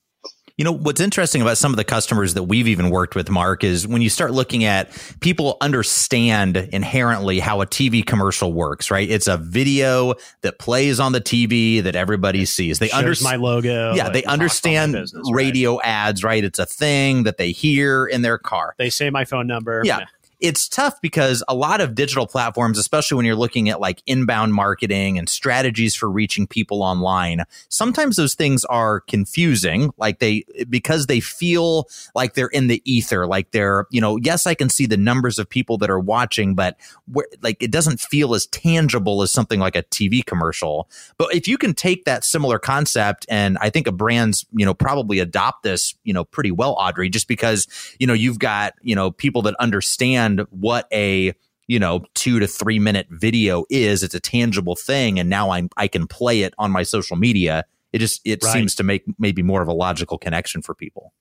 You 0.56 0.64
know, 0.64 0.70
what's 0.70 1.00
interesting 1.00 1.42
about 1.42 1.58
some 1.58 1.72
of 1.72 1.76
the 1.76 1.84
customers 1.84 2.34
that 2.34 2.44
we've 2.44 2.68
even 2.68 2.90
worked 2.90 3.16
with, 3.16 3.28
Mark, 3.28 3.64
is 3.64 3.88
when 3.88 4.02
you 4.02 4.08
start 4.08 4.30
looking 4.30 4.62
at 4.62 4.88
people 5.18 5.56
understand 5.60 6.56
inherently 6.56 7.40
how 7.40 7.60
a 7.60 7.66
TV 7.66 8.06
commercial 8.06 8.52
works, 8.52 8.88
right? 8.88 9.10
It's 9.10 9.26
a 9.26 9.36
video 9.36 10.14
that 10.42 10.60
plays 10.60 11.00
on 11.00 11.10
the 11.10 11.20
TV 11.20 11.82
that 11.82 11.96
everybody 11.96 12.44
sees. 12.44 12.78
They 12.78 12.92
understand 12.92 13.40
my 13.40 13.44
logo. 13.44 13.94
Yeah, 13.94 14.10
they 14.10 14.22
understand 14.24 14.92
business, 14.92 15.28
radio 15.32 15.78
right? 15.78 15.86
ads, 15.86 16.22
right? 16.22 16.44
It's 16.44 16.60
a 16.60 16.66
thing 16.66 17.24
that 17.24 17.36
they 17.36 17.50
hear 17.50 18.06
in 18.06 18.22
their 18.22 18.38
car. 18.38 18.76
They 18.78 18.90
say 18.90 19.10
my 19.10 19.24
phone 19.24 19.48
number. 19.48 19.82
Yeah 19.84 20.06
it's 20.44 20.68
tough 20.68 21.00
because 21.00 21.42
a 21.48 21.54
lot 21.54 21.80
of 21.80 21.94
digital 21.94 22.26
platforms, 22.26 22.78
especially 22.78 23.16
when 23.16 23.24
you're 23.24 23.34
looking 23.34 23.70
at 23.70 23.80
like 23.80 24.02
inbound 24.06 24.52
marketing 24.52 25.18
and 25.18 25.26
strategies 25.26 25.94
for 25.94 26.10
reaching 26.10 26.46
people 26.46 26.82
online, 26.82 27.44
sometimes 27.70 28.16
those 28.16 28.34
things 28.34 28.62
are 28.66 29.00
confusing. 29.00 29.90
Like 29.96 30.18
they, 30.18 30.44
because 30.68 31.06
they 31.06 31.20
feel 31.20 31.88
like 32.14 32.34
they're 32.34 32.48
in 32.48 32.66
the 32.66 32.82
ether, 32.84 33.26
like 33.26 33.52
they're, 33.52 33.86
you 33.90 34.02
know, 34.02 34.18
yes, 34.18 34.46
I 34.46 34.52
can 34.52 34.68
see 34.68 34.84
the 34.84 34.98
numbers 34.98 35.38
of 35.38 35.48
people 35.48 35.78
that 35.78 35.88
are 35.88 35.98
watching, 35.98 36.54
but 36.54 36.76
where, 37.10 37.26
like 37.40 37.62
it 37.62 37.70
doesn't 37.70 37.98
feel 37.98 38.34
as 38.34 38.44
tangible 38.48 39.22
as 39.22 39.30
something 39.30 39.60
like 39.60 39.76
a 39.76 39.82
TV 39.84 40.22
commercial. 40.22 40.90
But 41.16 41.34
if 41.34 41.48
you 41.48 41.56
can 41.56 41.72
take 41.72 42.04
that 42.04 42.22
similar 42.22 42.58
concept, 42.58 43.24
and 43.30 43.56
I 43.62 43.70
think 43.70 43.86
a 43.86 43.92
brand's, 43.92 44.44
you 44.52 44.66
know, 44.66 44.74
probably 44.74 45.20
adopt 45.20 45.62
this, 45.62 45.94
you 46.04 46.12
know, 46.12 46.24
pretty 46.24 46.50
well, 46.50 46.72
Audrey, 46.72 47.08
just 47.08 47.28
because, 47.28 47.66
you 47.98 48.06
know, 48.06 48.12
you've 48.12 48.38
got, 48.38 48.74
you 48.82 48.94
know, 48.94 49.10
people 49.10 49.40
that 49.40 49.54
understand 49.58 50.33
understand 50.40 50.62
what 50.62 50.86
a 50.92 51.32
you 51.66 51.78
know 51.78 52.04
two 52.14 52.38
to 52.40 52.46
three 52.46 52.78
minute 52.78 53.06
video 53.10 53.64
is 53.70 54.02
it's 54.02 54.14
a 54.14 54.20
tangible 54.20 54.76
thing 54.76 55.18
and 55.18 55.30
now 55.30 55.50
i'm 55.50 55.68
i 55.76 55.88
can 55.88 56.06
play 56.06 56.42
it 56.42 56.52
on 56.58 56.70
my 56.70 56.82
social 56.82 57.16
media 57.16 57.64
it 57.94 58.00
just 58.00 58.20
it 58.24 58.42
right. 58.42 58.52
seems 58.52 58.74
to 58.74 58.82
make 58.82 59.04
maybe 59.20 59.40
more 59.40 59.62
of 59.62 59.68
a 59.68 59.72
logical 59.72 60.18
connection 60.18 60.62
for 60.62 60.74
people. 60.74 61.12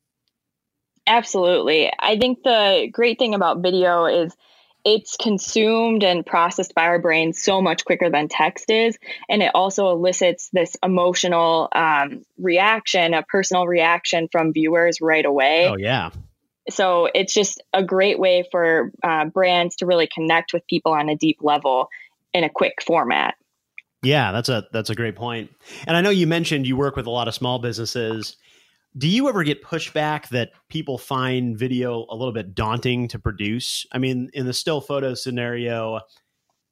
Absolutely. 1.05 1.91
I 1.99 2.17
think 2.17 2.41
the 2.41 2.89
great 2.91 3.19
thing 3.19 3.35
about 3.35 3.61
video 3.61 4.05
is 4.05 4.35
it's 4.83 5.15
consumed 5.15 6.03
and 6.03 6.25
processed 6.25 6.73
by 6.73 6.85
our 6.85 6.97
brains 6.97 7.43
so 7.43 7.61
much 7.61 7.85
quicker 7.85 8.09
than 8.09 8.27
text 8.27 8.71
is. 8.71 8.97
And 9.29 9.43
it 9.43 9.51
also 9.53 9.91
elicits 9.91 10.49
this 10.51 10.75
emotional 10.81 11.69
um, 11.75 12.25
reaction, 12.39 13.13
a 13.13 13.21
personal 13.21 13.67
reaction 13.67 14.27
from 14.31 14.51
viewers 14.51 14.99
right 14.99 15.25
away. 15.25 15.67
Oh, 15.67 15.77
yeah. 15.77 16.09
So 16.69 17.09
it's 17.13 17.33
just 17.33 17.61
a 17.73 17.83
great 17.83 18.19
way 18.19 18.47
for 18.51 18.91
uh, 19.03 19.25
brands 19.25 19.75
to 19.77 19.85
really 19.85 20.07
connect 20.07 20.53
with 20.53 20.65
people 20.67 20.93
on 20.93 21.09
a 21.09 21.15
deep 21.15 21.39
level 21.41 21.89
in 22.33 22.43
a 22.43 22.49
quick 22.49 22.81
format. 22.85 23.35
Yeah, 24.01 24.31
that's 24.31 24.49
a 24.49 24.65
that's 24.71 24.89
a 24.89 24.95
great 24.95 25.15
point. 25.15 25.49
And 25.87 25.95
I 25.95 26.01
know 26.01 26.09
you 26.09 26.27
mentioned 26.27 26.67
you 26.67 26.75
work 26.75 26.95
with 26.95 27.05
a 27.05 27.11
lot 27.11 27.27
of 27.27 27.33
small 27.33 27.59
businesses 27.59 28.35
do 28.97 29.07
you 29.07 29.27
ever 29.27 29.43
get 29.43 29.63
pushback 29.63 30.29
that 30.29 30.51
people 30.69 30.97
find 30.97 31.57
video 31.57 32.05
a 32.09 32.15
little 32.15 32.33
bit 32.33 32.53
daunting 32.53 33.07
to 33.09 33.19
produce? 33.19 33.85
I 33.91 33.97
mean, 33.97 34.29
in 34.33 34.45
the 34.45 34.53
still 34.53 34.81
photo 34.81 35.15
scenario, 35.15 36.01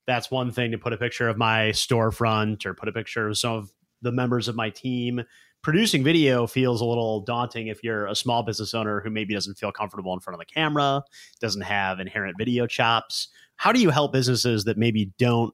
that's 0.06 0.30
one 0.30 0.52
thing 0.52 0.72
to 0.72 0.78
put 0.78 0.94
a 0.94 0.98
picture 0.98 1.28
of 1.28 1.38
my 1.38 1.70
storefront 1.70 2.66
or 2.66 2.74
put 2.76 2.90
a 2.90 2.92
picture 2.92 3.30
of 3.30 3.38
some 3.38 3.54
of 3.54 3.72
the 4.02 4.12
members 4.12 4.48
of 4.48 4.56
my 4.56 4.70
team. 4.70 5.24
Producing 5.62 6.04
video 6.04 6.48
feels 6.48 6.82
a 6.82 6.86
little 6.86 7.20
daunting 7.22 7.68
if 7.68 7.84
you're 7.84 8.08
a 8.08 8.16
small 8.16 8.42
business 8.42 8.74
owner 8.74 9.00
who 9.00 9.12
maybe 9.12 9.36
doesn't 9.36 9.60
feel 9.60 9.72
comfortable 9.72 10.12
in 10.14 10.20
front 10.20 10.34
of 10.34 10.40
the 10.40 10.52
camera, 10.52 11.04
doesn't 11.40 11.62
have 11.62 12.00
inherent 12.00 12.36
video 12.38 12.66
chops. 12.66 13.28
How 13.58 13.72
do 13.72 13.80
you 13.80 13.92
help 13.92 14.12
businesses 14.12 14.64
that 14.64 14.78
maybe 14.78 15.12
don't 15.20 15.54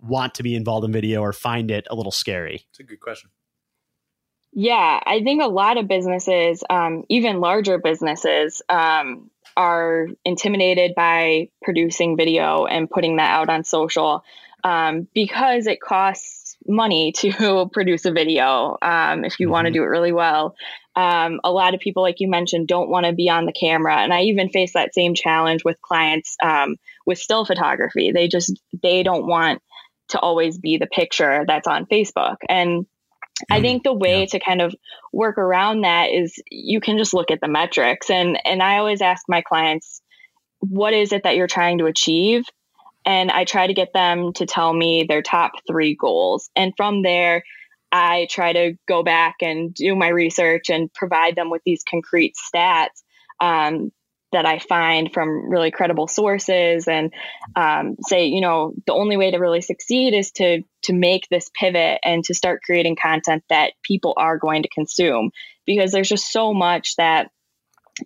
want 0.00 0.34
to 0.36 0.42
be 0.42 0.54
involved 0.54 0.86
in 0.86 0.92
video 0.92 1.20
or 1.20 1.34
find 1.34 1.70
it 1.70 1.86
a 1.90 1.94
little 1.94 2.12
scary? 2.12 2.64
It's 2.70 2.80
a 2.80 2.84
good 2.84 3.00
question. 3.00 3.28
Yeah, 4.54 5.00
I 5.04 5.22
think 5.22 5.42
a 5.42 5.48
lot 5.48 5.76
of 5.76 5.88
businesses, 5.88 6.62
um, 6.70 7.04
even 7.10 7.40
larger 7.40 7.78
businesses, 7.78 8.62
um, 8.68 9.30
are 9.56 10.08
intimidated 10.24 10.94
by 10.94 11.48
producing 11.62 12.16
video 12.16 12.64
and 12.64 12.88
putting 12.88 13.16
that 13.16 13.30
out 13.30 13.50
on 13.50 13.64
social 13.64 14.24
um, 14.62 15.06
because 15.12 15.66
it 15.66 15.80
costs 15.80 16.43
money 16.66 17.12
to 17.16 17.68
produce 17.72 18.04
a 18.04 18.12
video 18.12 18.76
um, 18.82 19.24
if 19.24 19.38
you 19.38 19.46
mm-hmm. 19.46 19.52
want 19.52 19.66
to 19.66 19.72
do 19.72 19.82
it 19.82 19.86
really 19.86 20.12
well. 20.12 20.54
Um, 20.96 21.40
a 21.42 21.50
lot 21.50 21.74
of 21.74 21.80
people, 21.80 22.02
like 22.02 22.20
you 22.20 22.28
mentioned, 22.28 22.68
don't 22.68 22.88
want 22.88 23.06
to 23.06 23.12
be 23.12 23.28
on 23.28 23.46
the 23.46 23.52
camera, 23.52 23.96
and 23.96 24.12
I 24.12 24.22
even 24.22 24.48
face 24.48 24.74
that 24.74 24.94
same 24.94 25.14
challenge 25.14 25.64
with 25.64 25.80
clients 25.82 26.36
um, 26.42 26.76
with 27.04 27.18
still 27.18 27.44
photography. 27.44 28.12
They 28.12 28.28
just 28.28 28.60
they 28.82 29.02
don't 29.02 29.26
want 29.26 29.60
to 30.08 30.20
always 30.20 30.58
be 30.58 30.76
the 30.76 30.86
picture 30.86 31.44
that's 31.46 31.66
on 31.66 31.86
Facebook 31.86 32.36
and 32.48 32.86
I 33.50 33.60
think 33.60 33.82
the 33.82 33.92
way 33.92 34.20
yeah. 34.20 34.26
to 34.26 34.40
kind 34.40 34.62
of 34.62 34.74
work 35.12 35.38
around 35.38 35.82
that 35.82 36.10
is 36.10 36.40
you 36.50 36.80
can 36.80 36.98
just 36.98 37.14
look 37.14 37.30
at 37.30 37.40
the 37.40 37.48
metrics 37.48 38.10
and 38.10 38.38
and 38.44 38.62
I 38.62 38.78
always 38.78 39.00
ask 39.00 39.24
my 39.28 39.42
clients 39.42 40.00
what 40.60 40.94
is 40.94 41.12
it 41.12 41.24
that 41.24 41.36
you're 41.36 41.46
trying 41.46 41.78
to 41.78 41.86
achieve 41.86 42.44
and 43.06 43.30
I 43.30 43.44
try 43.44 43.66
to 43.66 43.74
get 43.74 43.92
them 43.92 44.32
to 44.34 44.46
tell 44.46 44.72
me 44.72 45.04
their 45.08 45.22
top 45.22 45.52
3 45.66 45.96
goals. 45.96 46.50
And 46.56 46.72
from 46.76 47.02
there 47.02 47.44
I 47.94 48.26
try 48.28 48.52
to 48.52 48.76
go 48.88 49.04
back 49.04 49.36
and 49.40 49.72
do 49.72 49.94
my 49.94 50.08
research 50.08 50.68
and 50.68 50.92
provide 50.92 51.36
them 51.36 51.48
with 51.48 51.62
these 51.64 51.84
concrete 51.88 52.34
stats 52.34 53.04
um, 53.40 53.92
that 54.32 54.46
I 54.46 54.58
find 54.58 55.12
from 55.12 55.48
really 55.48 55.70
credible 55.70 56.08
sources 56.08 56.88
and 56.88 57.12
um, 57.54 57.96
say, 58.08 58.26
you 58.26 58.40
know, 58.40 58.74
the 58.88 58.94
only 58.94 59.16
way 59.16 59.30
to 59.30 59.38
really 59.38 59.60
succeed 59.60 60.12
is 60.12 60.32
to 60.32 60.62
to 60.82 60.92
make 60.92 61.28
this 61.30 61.48
pivot 61.58 62.00
and 62.04 62.24
to 62.24 62.34
start 62.34 62.62
creating 62.66 62.96
content 63.00 63.44
that 63.48 63.74
people 63.84 64.14
are 64.16 64.38
going 64.38 64.64
to 64.64 64.68
consume. 64.68 65.30
Because 65.64 65.92
there's 65.92 66.08
just 66.08 66.32
so 66.32 66.52
much 66.52 66.96
that 66.96 67.28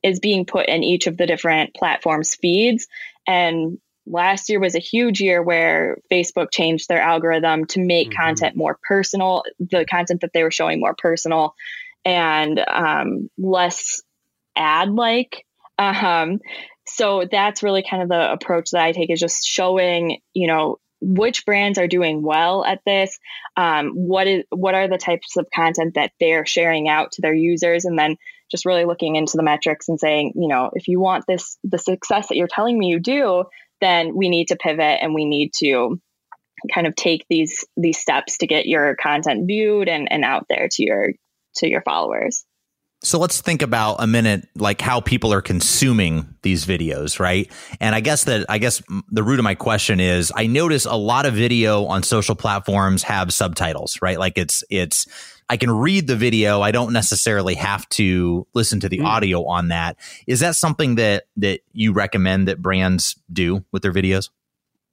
is 0.02 0.20
being 0.20 0.44
put 0.44 0.68
in 0.68 0.84
each 0.84 1.06
of 1.06 1.16
the 1.16 1.26
different 1.26 1.74
platforms 1.74 2.34
feeds. 2.34 2.86
And 3.26 3.78
last 4.10 4.48
year 4.48 4.60
was 4.60 4.74
a 4.74 4.80
huge 4.80 5.20
year 5.20 5.42
where 5.42 5.98
Facebook 6.10 6.50
changed 6.50 6.88
their 6.88 7.00
algorithm 7.00 7.66
to 7.66 7.80
make 7.80 8.10
mm-hmm. 8.10 8.22
content 8.22 8.56
more 8.56 8.78
personal, 8.86 9.44
the 9.58 9.84
content 9.84 10.22
that 10.22 10.32
they 10.32 10.42
were 10.42 10.50
showing 10.50 10.80
more 10.80 10.94
personal 10.94 11.54
and 12.04 12.58
um, 12.68 13.30
less 13.38 14.02
ad 14.56 14.90
like. 14.90 15.44
Um, 15.78 16.40
so 16.86 17.26
that's 17.30 17.62
really 17.62 17.84
kind 17.88 18.02
of 18.02 18.08
the 18.08 18.32
approach 18.32 18.70
that 18.70 18.82
I 18.82 18.92
take 18.92 19.10
is 19.10 19.20
just 19.20 19.46
showing, 19.46 20.20
you 20.32 20.46
know, 20.46 20.78
which 21.00 21.46
brands 21.46 21.78
are 21.78 21.86
doing 21.86 22.22
well 22.22 22.64
at 22.64 22.80
this. 22.84 23.18
Um, 23.56 23.90
what 23.90 24.26
is 24.26 24.44
what 24.50 24.74
are 24.74 24.88
the 24.88 24.98
types 24.98 25.36
of 25.36 25.46
content 25.54 25.94
that 25.94 26.12
they're 26.18 26.46
sharing 26.46 26.88
out 26.88 27.12
to 27.12 27.22
their 27.22 27.34
users, 27.34 27.84
and 27.84 27.98
then 27.98 28.16
just 28.50 28.66
really 28.66 28.84
looking 28.84 29.16
into 29.16 29.36
the 29.36 29.42
metrics 29.42 29.88
and 29.88 30.00
saying, 30.00 30.32
you 30.34 30.48
know, 30.48 30.70
if 30.74 30.88
you 30.88 30.98
want 30.98 31.24
this 31.28 31.58
the 31.62 31.78
success 31.78 32.28
that 32.28 32.36
you're 32.36 32.48
telling 32.48 32.78
me 32.78 32.86
you 32.86 32.98
do, 32.98 33.44
then 33.80 34.16
we 34.16 34.28
need 34.28 34.49
to 34.49 34.56
pivot 34.56 34.99
and 35.00 35.14
we 35.14 35.25
need 35.25 35.52
to 35.58 36.00
kind 36.73 36.87
of 36.87 36.94
take 36.97 37.25
these 37.30 37.64
these 37.76 37.99
steps 37.99 38.38
to 38.38 38.47
get 38.47 38.66
your 38.66 38.97
content 38.97 39.47
viewed 39.47 39.88
and, 39.88 40.11
and 40.11 40.25
out 40.25 40.47
there 40.49 40.68
to 40.73 40.85
your 40.85 41.12
to 41.56 41.68
your 41.68 41.82
followers. 41.82 42.44
So 43.00 43.20
let's 43.20 43.40
think 43.40 43.62
about 43.62 43.97
a 44.00 44.08
minute, 44.08 44.49
like 44.56 44.80
how 44.80 45.00
people 45.00 45.32
are 45.32 45.40
consuming 45.40 46.35
these 46.42 46.66
videos, 46.66 47.20
right? 47.20 47.49
And 47.80 47.94
I 47.94 48.00
guess 48.00 48.25
that, 48.25 48.47
I 48.49 48.58
guess 48.58 48.82
the 49.08 49.23
root 49.23 49.38
of 49.38 49.44
my 49.44 49.54
question 49.54 50.00
is 50.00 50.32
I 50.35 50.49
notice 50.49 50.85
a 50.85 50.97
lot 50.97 51.25
of 51.25 51.35
video 51.35 51.85
on 51.85 52.02
social 52.02 52.35
platforms 52.35 53.04
have 53.04 53.32
subtitles, 53.32 53.99
right? 54.02 54.18
Like 54.18 54.37
it's, 54.37 54.64
it's, 54.68 55.06
I 55.50 55.56
can 55.56 55.70
read 55.70 56.06
the 56.06 56.16
video. 56.16 56.60
I 56.60 56.72
don't 56.72 56.92
necessarily 56.92 57.54
have 57.54 57.88
to 57.90 58.46
listen 58.54 58.80
to 58.80 58.88
the 58.88 58.98
mm. 58.98 59.04
audio 59.04 59.44
on 59.46 59.68
that. 59.68 59.96
Is 60.26 60.40
that 60.40 60.56
something 60.56 60.96
that, 60.96 61.24
that 61.36 61.60
you 61.72 61.92
recommend 61.92 62.48
that 62.48 62.60
brands 62.60 63.16
do 63.32 63.64
with 63.72 63.82
their 63.82 63.92
videos? 63.92 64.30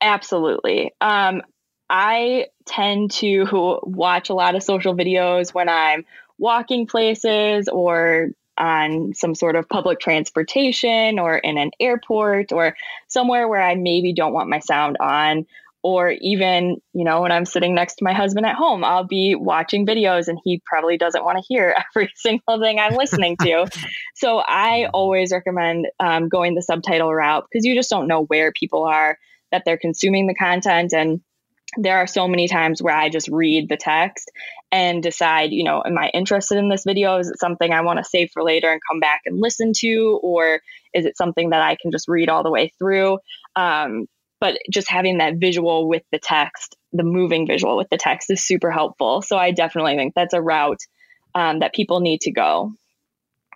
Absolutely. 0.01 0.93
Um, 1.01 1.41
I 1.89 2.47
tend 2.65 3.11
to 3.11 3.79
watch 3.83 4.29
a 4.29 4.33
lot 4.33 4.55
of 4.55 4.63
social 4.63 4.95
videos 4.95 5.53
when 5.53 5.69
I'm 5.69 6.05
walking 6.37 6.87
places 6.87 7.67
or 7.67 8.29
on 8.57 9.13
some 9.13 9.35
sort 9.35 9.55
of 9.55 9.67
public 9.67 9.99
transportation 9.99 11.19
or 11.19 11.37
in 11.37 11.57
an 11.57 11.71
airport 11.79 12.51
or 12.51 12.75
somewhere 13.07 13.47
where 13.47 13.61
I 13.61 13.75
maybe 13.75 14.13
don't 14.13 14.33
want 14.33 14.49
my 14.49 14.59
sound 14.59 14.97
on. 14.99 15.45
Or 15.85 16.09
even, 16.19 16.77
you 16.93 17.05
know, 17.05 17.21
when 17.21 17.31
I'm 17.31 17.45
sitting 17.45 17.75
next 17.75 17.97
to 17.97 18.03
my 18.03 18.11
husband 18.11 18.47
at 18.47 18.55
home, 18.55 18.83
I'll 18.83 19.05
be 19.05 19.35
watching 19.35 19.85
videos 19.85 20.27
and 20.27 20.39
he 20.43 20.59
probably 20.65 20.97
doesn't 20.97 21.23
want 21.23 21.37
to 21.37 21.43
hear 21.47 21.75
every 21.95 22.11
single 22.15 22.59
thing 22.59 22.79
I'm 22.79 22.95
listening 22.95 23.37
to. 23.43 23.67
so 24.15 24.39
I 24.39 24.87
always 24.91 25.31
recommend 25.31 25.85
um, 25.99 26.27
going 26.27 26.55
the 26.55 26.63
subtitle 26.63 27.13
route 27.13 27.45
because 27.51 27.65
you 27.65 27.75
just 27.75 27.91
don't 27.91 28.07
know 28.07 28.23
where 28.23 28.51
people 28.51 28.85
are, 28.85 29.19
that 29.51 29.61
they're 29.63 29.77
consuming 29.77 30.25
the 30.25 30.33
content. 30.33 30.91
And 30.91 31.21
there 31.77 31.97
are 31.97 32.07
so 32.07 32.27
many 32.27 32.47
times 32.47 32.81
where 32.81 32.95
I 32.95 33.09
just 33.09 33.27
read 33.27 33.69
the 33.69 33.77
text 33.77 34.31
and 34.71 35.03
decide, 35.03 35.51
you 35.51 35.63
know, 35.63 35.83
am 35.85 35.99
I 35.99 36.09
interested 36.15 36.57
in 36.57 36.67
this 36.67 36.83
video? 36.83 37.19
Is 37.19 37.29
it 37.29 37.39
something 37.39 37.71
I 37.71 37.81
want 37.81 37.99
to 37.99 38.03
save 38.03 38.31
for 38.33 38.41
later 38.41 38.71
and 38.71 38.81
come 38.89 38.99
back 38.99 39.21
and 39.27 39.39
listen 39.39 39.71
to? 39.81 40.19
Or 40.23 40.61
is 40.95 41.05
it 41.05 41.15
something 41.15 41.51
that 41.51 41.61
I 41.61 41.77
can 41.79 41.91
just 41.91 42.07
read 42.07 42.27
all 42.27 42.41
the 42.41 42.49
way 42.49 42.73
through? 42.79 43.19
Um, 43.55 44.07
but 44.45 44.59
just 44.69 44.87
having 44.87 45.17
that 45.17 45.37
visual 45.37 45.89
with 45.89 46.03
the 46.11 46.19
text, 46.19 46.75
the 46.93 47.01
moving 47.01 47.47
visual 47.47 47.77
with 47.77 47.89
the 47.89 47.97
text 47.97 48.29
is 48.29 48.45
super 48.45 48.69
helpful. 48.69 49.23
So 49.23 49.37
I 49.37 49.49
definitely 49.49 49.95
think 49.95 50.13
that's 50.13 50.35
a 50.35 50.41
route 50.41 50.81
um, 51.33 51.61
that 51.61 51.73
people 51.73 51.99
need 51.99 52.21
to 52.21 52.31
go. 52.31 52.71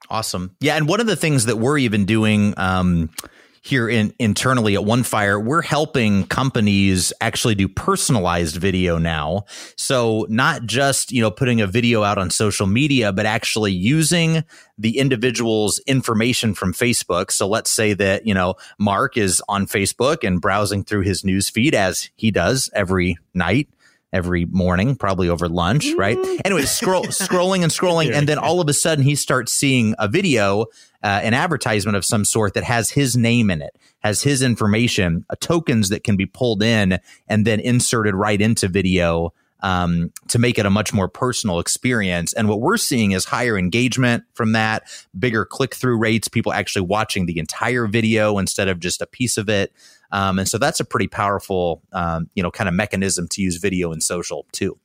Awesome. 0.09 0.55
Yeah. 0.59 0.77
And 0.77 0.87
one 0.87 0.99
of 0.99 1.05
the 1.05 1.15
things 1.15 1.45
that 1.45 1.57
we're 1.57 1.77
even 1.77 2.05
doing, 2.05 2.55
um, 2.57 3.11
here 3.61 3.89
in 3.89 4.13
internally 4.19 4.75
at 4.75 4.81
OneFire, 4.81 5.43
we're 5.43 5.61
helping 5.61 6.25
companies 6.25 7.13
actually 7.21 7.55
do 7.55 7.67
personalized 7.67 8.57
video 8.57 8.97
now. 8.97 9.45
So 9.75 10.25
not 10.29 10.65
just, 10.65 11.11
you 11.11 11.21
know, 11.21 11.31
putting 11.31 11.61
a 11.61 11.67
video 11.67 12.03
out 12.03 12.17
on 12.17 12.29
social 12.29 12.67
media, 12.67 13.11
but 13.11 13.25
actually 13.25 13.71
using 13.71 14.43
the 14.77 14.97
individual's 14.97 15.79
information 15.87 16.53
from 16.53 16.73
Facebook. 16.73 17.31
So 17.31 17.47
let's 17.47 17.69
say 17.69 17.93
that, 17.93 18.25
you 18.25 18.33
know, 18.33 18.55
Mark 18.77 19.17
is 19.17 19.41
on 19.49 19.65
Facebook 19.67 20.25
and 20.25 20.41
browsing 20.41 20.83
through 20.83 21.01
his 21.01 21.23
news 21.23 21.49
feed 21.49 21.75
as 21.75 22.09
he 22.15 22.31
does 22.31 22.69
every 22.73 23.17
night 23.33 23.67
every 24.11 24.45
morning, 24.45 24.95
probably 24.95 25.29
over 25.29 25.47
lunch, 25.47 25.93
right? 25.97 26.17
Mm. 26.17 26.41
Anyway, 26.45 26.63
scroll, 26.63 27.03
scrolling 27.05 27.63
and 27.63 27.71
scrolling, 27.71 28.13
and 28.13 28.27
then 28.27 28.37
all 28.37 28.61
of 28.61 28.67
a 28.67 28.73
sudden 28.73 29.03
he 29.03 29.15
starts 29.15 29.53
seeing 29.53 29.95
a 29.99 30.07
video, 30.07 30.63
uh, 31.03 31.21
an 31.23 31.33
advertisement 31.33 31.95
of 31.95 32.05
some 32.05 32.25
sort 32.25 32.53
that 32.53 32.63
has 32.63 32.89
his 32.89 33.15
name 33.15 33.49
in 33.49 33.61
it, 33.61 33.77
has 33.99 34.23
his 34.23 34.41
information, 34.41 35.25
uh, 35.29 35.35
tokens 35.39 35.89
that 35.89 36.03
can 36.03 36.15
be 36.17 36.25
pulled 36.25 36.63
in 36.63 36.99
and 37.27 37.45
then 37.45 37.59
inserted 37.59 38.15
right 38.15 38.41
into 38.41 38.67
video. 38.67 39.33
Um, 39.61 40.13
to 40.29 40.39
make 40.39 40.57
it 40.57 40.65
a 40.65 40.69
much 40.69 40.93
more 40.93 41.09
personal 41.09 41.59
experience. 41.59 42.31
And 42.31 42.47
what 42.47 42.61
we're 42.61 42.77
seeing 42.77 43.11
is 43.11 43.25
higher 43.25 43.57
engagement 43.57 44.23
from 44.33 44.53
that, 44.53 44.83
bigger 45.17 45.43
click 45.43 45.75
through 45.75 45.97
rates, 45.97 46.29
people 46.29 46.53
actually 46.53 46.83
watching 46.83 47.25
the 47.25 47.39
entire 47.39 47.85
video 47.85 48.37
instead 48.37 48.69
of 48.69 48.79
just 48.79 49.01
a 49.01 49.05
piece 49.05 49.37
of 49.37 49.49
it. 49.49 49.73
Um, 50.13 50.39
and 50.39 50.47
so 50.47 50.57
that's 50.57 50.79
a 50.79 50.85
pretty 50.85 51.07
powerful, 51.07 51.81
um, 51.91 52.29
you 52.35 52.41
know, 52.41 52.51
kind 52.51 52.69
of 52.69 52.73
mechanism 52.73 53.27
to 53.31 53.41
use 53.41 53.57
video 53.57 53.91
and 53.91 54.01
social 54.01 54.45
too. 54.53 54.79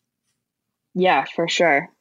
Yeah, 0.95 1.25
for 1.35 1.49
sure. 1.49 1.94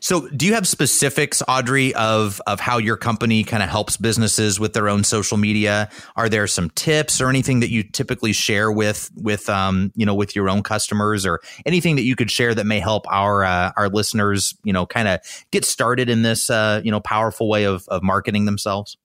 So, 0.00 0.28
do 0.28 0.46
you 0.46 0.54
have 0.54 0.66
specifics, 0.66 1.42
Audrey, 1.48 1.94
of 1.94 2.40
of 2.46 2.60
how 2.60 2.78
your 2.78 2.96
company 2.96 3.44
kind 3.44 3.62
of 3.62 3.68
helps 3.68 3.96
businesses 3.96 4.60
with 4.60 4.72
their 4.72 4.88
own 4.88 5.04
social 5.04 5.36
media? 5.36 5.90
Are 6.16 6.28
there 6.28 6.46
some 6.46 6.70
tips 6.70 7.20
or 7.20 7.28
anything 7.28 7.60
that 7.60 7.70
you 7.70 7.82
typically 7.82 8.32
share 8.32 8.70
with 8.70 9.10
with 9.16 9.48
um, 9.48 9.92
you 9.94 10.06
know 10.06 10.14
with 10.14 10.36
your 10.36 10.48
own 10.48 10.62
customers, 10.62 11.26
or 11.26 11.40
anything 11.66 11.96
that 11.96 12.02
you 12.02 12.16
could 12.16 12.30
share 12.30 12.54
that 12.54 12.66
may 12.66 12.80
help 12.80 13.06
our 13.10 13.44
uh, 13.44 13.72
our 13.76 13.88
listeners, 13.88 14.54
you 14.64 14.72
know, 14.72 14.86
kind 14.86 15.08
of 15.08 15.20
get 15.50 15.64
started 15.64 16.08
in 16.08 16.22
this 16.22 16.50
uh, 16.50 16.80
you 16.84 16.90
know 16.90 17.00
powerful 17.00 17.48
way 17.48 17.64
of 17.64 17.86
of 17.88 18.02
marketing 18.02 18.44
themselves? 18.44 18.96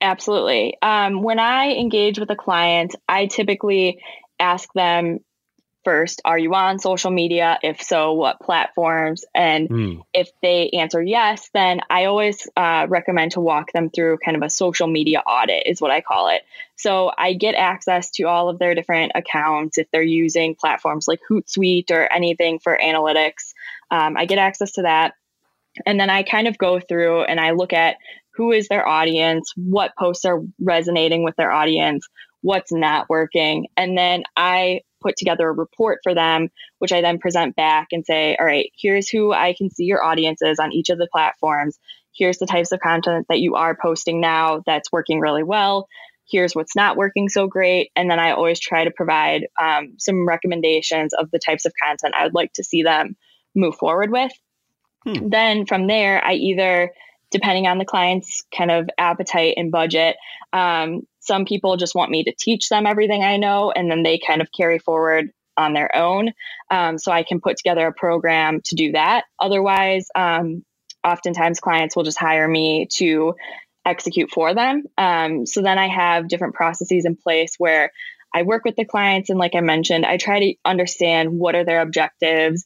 Absolutely. 0.00 0.76
Um, 0.80 1.22
when 1.22 1.38
I 1.38 1.72
engage 1.72 2.18
with 2.18 2.30
a 2.30 2.36
client, 2.36 2.94
I 3.08 3.26
typically 3.26 4.00
ask 4.38 4.72
them 4.72 5.18
first 5.88 6.20
are 6.26 6.36
you 6.36 6.52
on 6.54 6.78
social 6.78 7.10
media? 7.10 7.58
If 7.62 7.80
so 7.80 8.12
what 8.12 8.40
platforms? 8.40 9.24
And 9.34 9.70
mm. 9.70 10.02
if 10.12 10.28
they 10.42 10.68
answer 10.70 11.00
yes 11.00 11.48
then 11.54 11.80
i 11.88 12.04
always 12.04 12.46
uh, 12.56 12.84
recommend 12.90 13.32
to 13.32 13.40
walk 13.40 13.72
them 13.72 13.88
through 13.88 14.18
kind 14.22 14.36
of 14.36 14.42
a 14.42 14.50
social 14.50 14.86
media 14.86 15.20
audit 15.20 15.62
is 15.64 15.80
what 15.80 15.90
i 15.90 16.02
call 16.02 16.28
it. 16.28 16.42
So 16.76 17.10
i 17.16 17.32
get 17.32 17.54
access 17.54 18.10
to 18.16 18.24
all 18.24 18.50
of 18.50 18.58
their 18.58 18.74
different 18.74 19.12
accounts 19.14 19.78
if 19.78 19.90
they're 19.90 20.02
using 20.02 20.54
platforms 20.54 21.08
like 21.08 21.20
hootsuite 21.30 21.90
or 21.90 22.12
anything 22.12 22.58
for 22.58 22.78
analytics. 22.78 23.54
Um, 23.90 24.18
i 24.18 24.26
get 24.26 24.38
access 24.38 24.72
to 24.72 24.82
that. 24.82 25.14
And 25.86 25.98
then 25.98 26.10
i 26.10 26.22
kind 26.22 26.48
of 26.48 26.58
go 26.58 26.80
through 26.80 27.22
and 27.22 27.40
i 27.40 27.52
look 27.52 27.72
at 27.72 27.96
who 28.34 28.52
is 28.52 28.68
their 28.68 28.86
audience 28.86 29.54
what 29.56 29.96
posts 29.96 30.26
are 30.26 30.42
resonating 30.60 31.24
with 31.24 31.36
their 31.36 31.50
audience 31.50 32.06
what's 32.40 32.72
not 32.72 33.08
working. 33.08 33.66
And 33.76 33.96
then 33.96 34.24
I 34.36 34.82
put 35.00 35.16
together 35.16 35.48
a 35.48 35.52
report 35.52 36.00
for 36.02 36.14
them, 36.14 36.48
which 36.78 36.92
I 36.92 37.00
then 37.00 37.18
present 37.18 37.56
back 37.56 37.88
and 37.92 38.04
say, 38.04 38.36
all 38.38 38.46
right, 38.46 38.70
here's 38.78 39.08
who 39.08 39.32
I 39.32 39.54
can 39.56 39.70
see 39.70 39.84
your 39.84 40.02
audiences 40.02 40.58
on 40.58 40.72
each 40.72 40.90
of 40.90 40.98
the 40.98 41.08
platforms. 41.10 41.78
Here's 42.14 42.38
the 42.38 42.46
types 42.46 42.72
of 42.72 42.80
content 42.80 43.26
that 43.28 43.40
you 43.40 43.54
are 43.54 43.76
posting 43.80 44.20
now 44.20 44.62
that's 44.66 44.92
working 44.92 45.20
really 45.20 45.44
well. 45.44 45.88
Here's 46.30 46.54
what's 46.54 46.76
not 46.76 46.96
working 46.96 47.28
so 47.28 47.46
great. 47.46 47.90
And 47.96 48.10
then 48.10 48.18
I 48.18 48.32
always 48.32 48.60
try 48.60 48.84
to 48.84 48.90
provide 48.90 49.46
um, 49.60 49.94
some 49.98 50.26
recommendations 50.26 51.14
of 51.14 51.30
the 51.30 51.38
types 51.38 51.64
of 51.64 51.72
content 51.82 52.14
I 52.16 52.24
would 52.24 52.34
like 52.34 52.52
to 52.54 52.64
see 52.64 52.82
them 52.82 53.16
move 53.54 53.76
forward 53.76 54.10
with. 54.10 54.32
Hmm. 55.04 55.28
Then 55.28 55.66
from 55.66 55.86
there, 55.86 56.22
I 56.22 56.34
either, 56.34 56.92
depending 57.30 57.66
on 57.66 57.78
the 57.78 57.84
client's 57.84 58.44
kind 58.56 58.70
of 58.70 58.90
appetite 58.98 59.54
and 59.56 59.70
budget, 59.70 60.16
um, 60.52 61.02
some 61.28 61.44
people 61.44 61.76
just 61.76 61.94
want 61.94 62.10
me 62.10 62.24
to 62.24 62.34
teach 62.36 62.68
them 62.68 62.86
everything 62.86 63.22
I 63.22 63.36
know, 63.36 63.70
and 63.70 63.90
then 63.90 64.02
they 64.02 64.18
kind 64.18 64.40
of 64.40 64.50
carry 64.50 64.78
forward 64.78 65.30
on 65.56 65.74
their 65.74 65.94
own. 65.94 66.32
Um, 66.70 66.98
so 66.98 67.12
I 67.12 67.22
can 67.22 67.40
put 67.40 67.58
together 67.58 67.86
a 67.86 67.92
program 67.92 68.60
to 68.64 68.74
do 68.74 68.92
that. 68.92 69.24
Otherwise, 69.38 70.06
um, 70.14 70.64
oftentimes 71.04 71.60
clients 71.60 71.94
will 71.94 72.04
just 72.04 72.18
hire 72.18 72.48
me 72.48 72.86
to 72.94 73.34
execute 73.84 74.30
for 74.30 74.54
them. 74.54 74.84
Um, 74.96 75.46
so 75.46 75.60
then 75.62 75.78
I 75.78 75.88
have 75.88 76.28
different 76.28 76.54
processes 76.54 77.04
in 77.04 77.16
place 77.16 77.54
where 77.58 77.92
I 78.34 78.42
work 78.42 78.64
with 78.64 78.76
the 78.76 78.84
clients, 78.84 79.30
and 79.30 79.38
like 79.38 79.54
I 79.54 79.60
mentioned, 79.60 80.06
I 80.06 80.16
try 80.16 80.40
to 80.40 80.54
understand 80.64 81.38
what 81.38 81.54
are 81.54 81.64
their 81.64 81.80
objectives. 81.80 82.64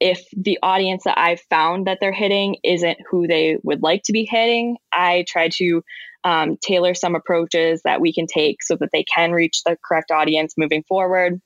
If 0.00 0.26
the 0.36 0.58
audience 0.62 1.04
that 1.04 1.18
I've 1.18 1.42
found 1.48 1.86
that 1.86 1.98
they're 2.00 2.12
hitting 2.12 2.56
isn't 2.64 2.98
who 3.08 3.26
they 3.26 3.58
would 3.62 3.82
like 3.82 4.02
to 4.04 4.12
be 4.12 4.24
hitting, 4.24 4.76
I 4.92 5.24
try 5.28 5.48
to 5.58 5.82
um, 6.24 6.56
tailor 6.62 6.94
some 6.94 7.14
approaches 7.14 7.82
that 7.84 8.00
we 8.00 8.12
can 8.12 8.26
take 8.26 8.62
so 8.62 8.76
that 8.76 8.90
they 8.92 9.04
can 9.04 9.32
reach 9.32 9.62
the 9.64 9.76
correct 9.84 10.10
audience 10.10 10.54
moving 10.56 10.84
forward. 10.84 11.40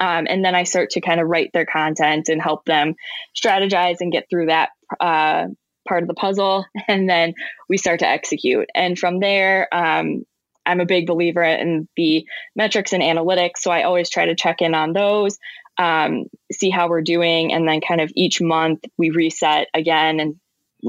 Um, 0.00 0.26
and 0.28 0.44
then 0.44 0.54
I 0.54 0.64
start 0.64 0.90
to 0.90 1.00
kind 1.00 1.20
of 1.20 1.28
write 1.28 1.50
their 1.52 1.66
content 1.66 2.28
and 2.28 2.40
help 2.40 2.64
them 2.64 2.94
strategize 3.34 3.96
and 4.00 4.12
get 4.12 4.26
through 4.30 4.46
that 4.46 4.70
uh, 5.00 5.46
part 5.88 6.02
of 6.02 6.08
the 6.08 6.14
puzzle. 6.14 6.64
And 6.88 7.08
then 7.08 7.34
we 7.68 7.78
start 7.78 8.00
to 8.00 8.08
execute. 8.08 8.68
And 8.74 8.98
from 8.98 9.20
there, 9.20 9.68
um, 9.72 10.24
I'm 10.64 10.80
a 10.80 10.86
big 10.86 11.06
believer 11.06 11.42
in 11.42 11.88
the 11.96 12.24
metrics 12.54 12.92
and 12.92 13.02
analytics. 13.02 13.58
So 13.58 13.70
I 13.70 13.82
always 13.82 14.10
try 14.10 14.26
to 14.26 14.36
check 14.36 14.60
in 14.60 14.74
on 14.74 14.92
those, 14.92 15.38
um, 15.78 16.26
see 16.52 16.70
how 16.70 16.88
we're 16.88 17.02
doing. 17.02 17.52
And 17.52 17.66
then 17.66 17.80
kind 17.80 18.00
of 18.00 18.12
each 18.14 18.40
month 18.40 18.80
we 18.98 19.10
reset 19.10 19.68
again 19.74 20.20
and 20.20 20.36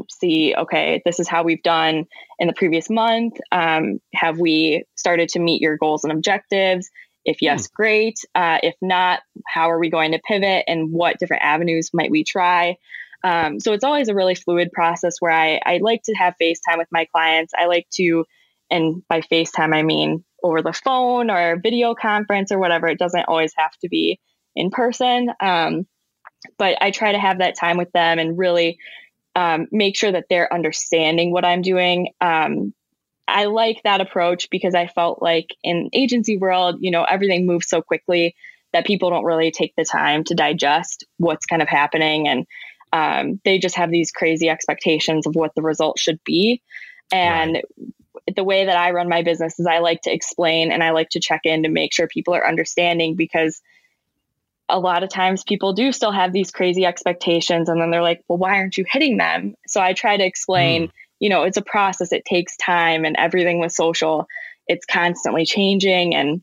see, 0.09 0.55
okay, 0.55 1.01
this 1.05 1.19
is 1.19 1.27
how 1.27 1.43
we've 1.43 1.63
done 1.63 2.05
in 2.39 2.47
the 2.47 2.53
previous 2.53 2.89
month. 2.89 3.37
Um, 3.51 3.99
have 4.13 4.39
we 4.39 4.85
started 4.95 5.29
to 5.29 5.39
meet 5.39 5.61
your 5.61 5.77
goals 5.77 6.03
and 6.03 6.11
objectives? 6.11 6.89
If 7.25 7.41
yes, 7.41 7.67
hmm. 7.67 7.75
great. 7.75 8.19
Uh, 8.35 8.59
if 8.63 8.75
not, 8.81 9.21
how 9.47 9.69
are 9.71 9.79
we 9.79 9.89
going 9.89 10.11
to 10.11 10.19
pivot 10.19 10.65
and 10.67 10.91
what 10.91 11.19
different 11.19 11.43
avenues 11.43 11.91
might 11.93 12.11
we 12.11 12.23
try? 12.23 12.77
Um, 13.23 13.59
so 13.59 13.71
it's 13.71 13.85
always 13.85 14.09
a 14.09 14.15
really 14.15 14.35
fluid 14.35 14.71
process 14.71 15.15
where 15.19 15.31
I, 15.31 15.59
I 15.65 15.79
like 15.81 16.01
to 16.03 16.13
have 16.15 16.35
FaceTime 16.41 16.77
with 16.77 16.89
my 16.91 17.05
clients. 17.05 17.53
I 17.57 17.67
like 17.67 17.87
to, 17.93 18.25
and 18.69 19.01
by 19.07 19.21
FaceTime, 19.21 19.73
I 19.73 19.83
mean 19.83 20.25
over 20.43 20.61
the 20.61 20.73
phone 20.73 21.31
or 21.31 21.57
video 21.61 21.95
conference 21.95 22.51
or 22.51 22.59
whatever. 22.59 22.87
It 22.87 22.99
doesn't 22.99 23.25
always 23.29 23.53
have 23.57 23.71
to 23.81 23.87
be 23.87 24.19
in 24.55 24.71
person. 24.71 25.29
Um, 25.39 25.87
but 26.57 26.77
I 26.81 26.91
try 26.91 27.13
to 27.13 27.19
have 27.19 27.39
that 27.39 27.57
time 27.57 27.77
with 27.77 27.91
them 27.93 28.19
and 28.19 28.37
really 28.37 28.77
um, 29.35 29.67
make 29.71 29.95
sure 29.95 30.11
that 30.11 30.25
they're 30.29 30.53
understanding 30.53 31.31
what 31.31 31.45
I'm 31.45 31.61
doing. 31.61 32.09
Um, 32.21 32.73
I 33.27 33.45
like 33.45 33.81
that 33.83 34.01
approach 34.01 34.49
because 34.49 34.75
I 34.75 34.87
felt 34.87 35.21
like 35.21 35.55
in 35.63 35.89
agency 35.93 36.37
world, 36.37 36.77
you 36.81 36.91
know, 36.91 37.03
everything 37.03 37.45
moves 37.45 37.69
so 37.69 37.81
quickly 37.81 38.35
that 38.73 38.85
people 38.85 39.09
don't 39.09 39.23
really 39.23 39.51
take 39.51 39.73
the 39.75 39.85
time 39.85 40.23
to 40.25 40.35
digest 40.35 41.05
what's 41.17 41.45
kind 41.45 41.61
of 41.61 41.67
happening, 41.67 42.27
and 42.27 42.45
um, 42.91 43.39
they 43.43 43.59
just 43.59 43.75
have 43.75 43.89
these 43.89 44.11
crazy 44.11 44.49
expectations 44.49 45.25
of 45.25 45.35
what 45.35 45.53
the 45.55 45.61
result 45.61 45.99
should 45.99 46.19
be. 46.23 46.61
And 47.11 47.55
right. 47.55 48.35
the 48.35 48.43
way 48.43 48.65
that 48.65 48.77
I 48.77 48.91
run 48.91 49.09
my 49.09 49.23
business 49.23 49.59
is 49.59 49.65
I 49.65 49.79
like 49.79 50.01
to 50.01 50.13
explain 50.13 50.71
and 50.71 50.83
I 50.83 50.91
like 50.91 51.09
to 51.09 51.19
check 51.19 51.41
in 51.43 51.63
to 51.63 51.69
make 51.69 51.93
sure 51.93 52.07
people 52.07 52.35
are 52.35 52.47
understanding 52.47 53.15
because 53.15 53.61
a 54.73 54.79
lot 54.79 55.03
of 55.03 55.09
times 55.09 55.43
people 55.43 55.71
do 55.73 55.91
still 55.91 56.11
have 56.11 56.33
these 56.33 56.49
crazy 56.49 56.83
expectations 56.83 57.69
and 57.69 57.79
then 57.79 57.91
they're 57.91 58.01
like, 58.01 58.23
well, 58.27 58.39
why 58.39 58.55
aren't 58.55 58.75
you 58.75 58.83
hitting 58.89 59.17
them? 59.17 59.53
So 59.67 59.79
I 59.79 59.93
try 59.93 60.17
to 60.17 60.25
explain, 60.25 60.87
mm. 60.87 60.91
you 61.19 61.29
know, 61.29 61.43
it's 61.43 61.57
a 61.57 61.61
process, 61.61 62.11
it 62.11 62.25
takes 62.25 62.57
time, 62.57 63.05
and 63.05 63.15
everything 63.15 63.59
with 63.59 63.71
social, 63.71 64.25
it's 64.67 64.87
constantly 64.87 65.45
changing 65.45 66.15
and 66.15 66.41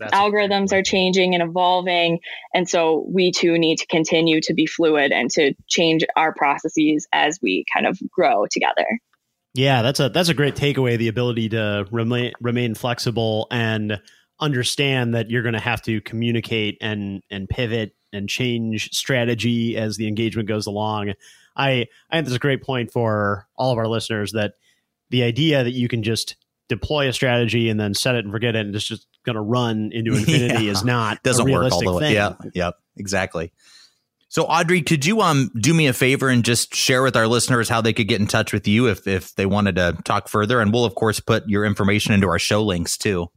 That's 0.00 0.12
algorithms 0.12 0.72
are 0.72 0.82
changing 0.82 1.34
and 1.34 1.42
evolving. 1.42 2.18
And 2.52 2.68
so 2.68 3.06
we 3.08 3.30
too 3.30 3.56
need 3.56 3.78
to 3.78 3.86
continue 3.86 4.40
to 4.42 4.54
be 4.54 4.66
fluid 4.66 5.12
and 5.12 5.30
to 5.30 5.54
change 5.68 6.04
our 6.16 6.34
processes 6.34 7.06
as 7.12 7.38
we 7.40 7.64
kind 7.72 7.86
of 7.86 7.96
grow 8.10 8.46
together. 8.50 8.86
Yeah, 9.54 9.82
that's 9.82 10.00
a 10.00 10.08
that's 10.08 10.28
a 10.28 10.34
great 10.34 10.56
takeaway. 10.56 10.98
The 10.98 11.08
ability 11.08 11.50
to 11.50 11.86
remain 11.92 12.32
remain 12.40 12.74
flexible 12.74 13.46
and 13.52 14.00
understand 14.40 15.14
that 15.14 15.30
you're 15.30 15.42
going 15.42 15.54
to 15.54 15.60
have 15.60 15.82
to 15.82 16.00
communicate 16.00 16.78
and 16.80 17.22
and 17.30 17.48
pivot 17.48 17.94
and 18.12 18.28
change 18.28 18.90
strategy 18.92 19.76
as 19.76 19.96
the 19.96 20.08
engagement 20.08 20.48
goes 20.48 20.66
along. 20.66 21.12
I 21.56 21.86
I 22.10 22.16
think 22.16 22.26
that's 22.26 22.36
a 22.36 22.38
great 22.38 22.62
point 22.62 22.92
for 22.92 23.46
all 23.56 23.72
of 23.72 23.78
our 23.78 23.88
listeners 23.88 24.32
that 24.32 24.54
the 25.10 25.22
idea 25.22 25.64
that 25.64 25.72
you 25.72 25.88
can 25.88 26.02
just 26.02 26.36
deploy 26.68 27.08
a 27.08 27.12
strategy 27.12 27.68
and 27.68 27.80
then 27.80 27.94
set 27.94 28.14
it 28.14 28.24
and 28.24 28.32
forget 28.32 28.54
it 28.54 28.66
and 28.66 28.74
it's 28.74 28.84
just 28.84 29.06
going 29.24 29.36
to 29.36 29.42
run 29.42 29.90
into 29.92 30.12
infinity 30.16 30.64
yeah. 30.64 30.70
is 30.70 30.84
not 30.84 31.22
doesn't 31.22 31.50
work 31.50 31.72
all 31.72 31.80
the 31.80 31.92
way. 31.92 32.00
Thing. 32.00 32.14
Yeah, 32.14 32.34
yep, 32.54 32.74
exactly. 32.96 33.52
So 34.30 34.44
Audrey, 34.44 34.82
could 34.82 35.06
you 35.06 35.22
um 35.22 35.50
do 35.58 35.74
me 35.74 35.86
a 35.86 35.92
favor 35.92 36.28
and 36.28 36.44
just 36.44 36.74
share 36.74 37.02
with 37.02 37.16
our 37.16 37.26
listeners 37.26 37.68
how 37.68 37.80
they 37.80 37.92
could 37.92 38.08
get 38.08 38.20
in 38.20 38.26
touch 38.26 38.52
with 38.52 38.68
you 38.68 38.88
if 38.88 39.06
if 39.06 39.34
they 39.34 39.46
wanted 39.46 39.76
to 39.76 39.96
talk 40.04 40.28
further 40.28 40.60
and 40.60 40.72
we'll 40.72 40.84
of 40.84 40.94
course 40.94 41.18
put 41.18 41.48
your 41.48 41.64
information 41.64 42.12
into 42.12 42.28
our 42.28 42.38
show 42.38 42.62
links 42.62 42.96
too. 42.96 43.30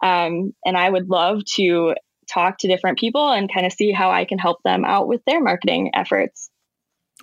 Um, 0.03 0.55
and 0.65 0.77
I 0.77 0.91
would 0.91 1.09
love 1.09 1.45
to 1.57 1.95
talk 2.33 2.59
to 2.59 2.69
different 2.69 2.99
people 2.99 3.31
and 3.31 3.53
kind 3.53 3.67
of 3.67 3.73
see 3.73 3.91
how 3.91 4.11
I 4.11 4.25
can 4.25 4.39
help 4.39 4.63
them 4.63 4.85
out 4.85 5.09
with 5.09 5.23
their 5.25 5.41
marketing 5.41 5.91
efforts. 5.95 6.51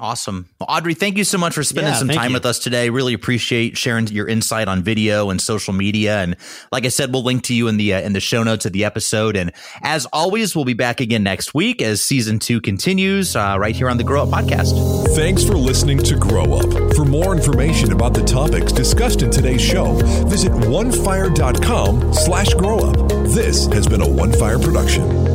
Awesome. 0.02 0.50
Well, 0.60 0.66
Audrey, 0.68 0.96
thank 0.96 1.16
you 1.16 1.24
so 1.24 1.38
much 1.38 1.54
for 1.54 1.64
spending 1.64 1.94
yeah, 1.94 2.00
some 2.00 2.08
time 2.08 2.32
you. 2.32 2.34
with 2.34 2.46
us 2.48 2.58
today. 2.58 2.90
Really 2.90 3.14
appreciate 3.14 3.78
sharing 3.78 4.08
your 4.08 4.28
insight 4.28 4.68
on 4.68 4.82
video 4.82 5.30
and 5.30 5.40
social 5.40 5.74
media. 5.74 6.24
And 6.24 6.38
like 6.72 6.86
I 6.86 6.88
said, 6.88 7.14
we'll 7.14 7.24
link 7.24 7.44
to 7.44 7.54
you 7.54 7.68
in 7.68 7.78
the 7.78 7.94
uh, 7.94 8.02
in 8.02 8.14
the 8.14 8.20
show 8.20 8.42
notes 8.42 8.66
of 8.66 8.74
the 8.74 8.84
episode. 8.84 9.36
And 9.38 9.52
as 9.84 10.08
always, 10.08 10.56
we'll 10.56 10.66
be 10.66 10.74
back 10.74 11.02
again 11.02 11.22
next 11.22 11.54
week 11.54 11.84
as 11.84 12.02
season 12.02 12.40
two 12.40 12.62
continues 12.62 13.36
uh, 13.36 13.58
right 13.60 13.76
here 13.76 13.92
on 13.92 13.98
the 13.98 14.04
Grow 14.04 14.24
Up 14.24 14.30
podcast. 14.30 15.16
Thanks 15.16 15.44
for 15.44 15.54
listening 15.54 16.00
to 16.00 16.18
Grow 16.18 16.52
Up. 16.56 16.96
For 16.96 17.06
more 17.06 17.36
information 17.36 17.92
about 17.92 18.16
the 18.16 18.24
topics 18.24 18.72
discussed 18.72 19.22
in 19.22 19.30
today's 19.30 19.62
show, 19.62 19.94
visit 20.26 20.52
onefire.com 20.52 22.12
slash 22.16 22.56
grow 22.56 22.80
up. 22.80 23.08
This 23.28 23.68
has 23.68 23.88
been 23.88 24.02
a 24.02 24.10
One 24.10 24.34
Fire 24.34 24.58
production. 24.58 25.31